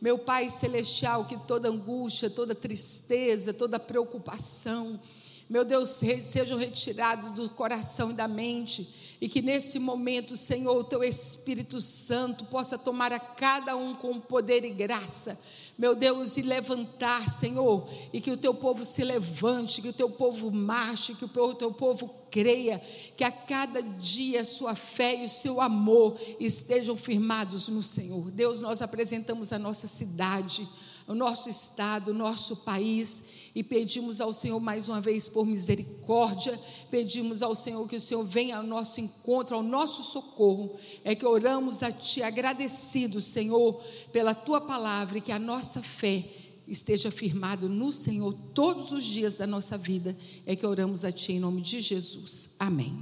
Meu 0.00 0.18
Pai 0.18 0.50
Celestial, 0.50 1.24
que 1.24 1.36
toda 1.48 1.70
angústia, 1.70 2.28
toda 2.28 2.54
tristeza, 2.54 3.54
toda 3.54 3.80
preocupação, 3.80 5.00
meu 5.48 5.64
Deus, 5.64 5.90
sejam 6.20 6.58
retirados 6.58 7.30
do 7.30 7.48
coração 7.50 8.10
e 8.10 8.14
da 8.14 8.26
mente, 8.26 9.05
e 9.20 9.28
que 9.28 9.40
nesse 9.40 9.78
momento, 9.78 10.36
Senhor, 10.36 10.76
o 10.76 10.84
Teu 10.84 11.02
Espírito 11.02 11.80
Santo 11.80 12.44
possa 12.46 12.78
tomar 12.78 13.12
a 13.12 13.20
cada 13.20 13.76
um 13.76 13.94
com 13.94 14.20
poder 14.20 14.64
e 14.64 14.70
graça 14.70 15.38
meu 15.78 15.94
Deus, 15.94 16.38
e 16.38 16.42
levantar, 16.42 17.28
Senhor, 17.28 17.86
e 18.10 18.20
que 18.20 18.30
o 18.30 18.36
teu 18.36 18.54
povo 18.54 18.82
se 18.84 19.04
levante, 19.04 19.82
que 19.82 19.88
o 19.88 19.92
teu 19.92 20.08
povo 20.08 20.50
marche, 20.50 21.14
que 21.14 21.24
o 21.24 21.54
teu 21.54 21.70
povo 21.70 22.08
creia, 22.30 22.82
que 23.14 23.22
a 23.22 23.30
cada 23.30 23.82
dia 23.82 24.40
a 24.40 24.44
sua 24.44 24.74
fé 24.74 25.22
e 25.22 25.26
o 25.26 25.28
seu 25.28 25.60
amor 25.60 26.18
estejam 26.40 26.96
firmados 26.96 27.68
no 27.68 27.82
Senhor. 27.82 28.30
Deus, 28.30 28.60
nós 28.60 28.80
apresentamos 28.80 29.52
a 29.52 29.58
nossa 29.58 29.86
cidade, 29.86 30.66
o 31.06 31.14
nosso 31.14 31.50
estado, 31.50 32.10
o 32.10 32.14
nosso 32.14 32.56
país 32.58 33.35
e 33.56 33.62
pedimos 33.62 34.20
ao 34.20 34.34
Senhor 34.34 34.60
mais 34.60 34.86
uma 34.86 35.00
vez 35.00 35.28
por 35.28 35.46
misericórdia, 35.46 36.52
pedimos 36.90 37.42
ao 37.42 37.54
Senhor 37.54 37.88
que 37.88 37.96
o 37.96 38.00
Senhor 38.00 38.22
venha 38.22 38.58
ao 38.58 38.62
nosso 38.62 39.00
encontro, 39.00 39.56
ao 39.56 39.62
nosso 39.62 40.02
socorro. 40.02 40.76
É 41.02 41.14
que 41.14 41.24
oramos 41.24 41.82
a 41.82 41.90
Ti 41.90 42.22
agradecidos, 42.22 43.24
Senhor, 43.24 43.82
pela 44.12 44.34
Tua 44.34 44.60
palavra 44.60 45.16
e 45.16 45.22
que 45.22 45.32
a 45.32 45.38
nossa 45.38 45.82
fé 45.82 46.22
esteja 46.68 47.10
firmada 47.10 47.66
no 47.66 47.90
Senhor 47.90 48.34
todos 48.52 48.92
os 48.92 49.02
dias 49.02 49.36
da 49.36 49.46
nossa 49.46 49.78
vida. 49.78 50.14
É 50.44 50.54
que 50.54 50.66
oramos 50.66 51.02
a 51.02 51.10
Ti 51.10 51.32
em 51.32 51.40
nome 51.40 51.62
de 51.62 51.80
Jesus. 51.80 52.56
Amém. 52.58 52.94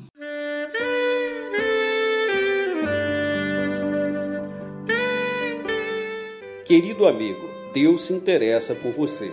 Querido 6.64 7.08
amigo, 7.08 7.42
Deus 7.72 8.02
se 8.02 8.12
interessa 8.12 8.72
por 8.72 8.92
você. 8.92 9.32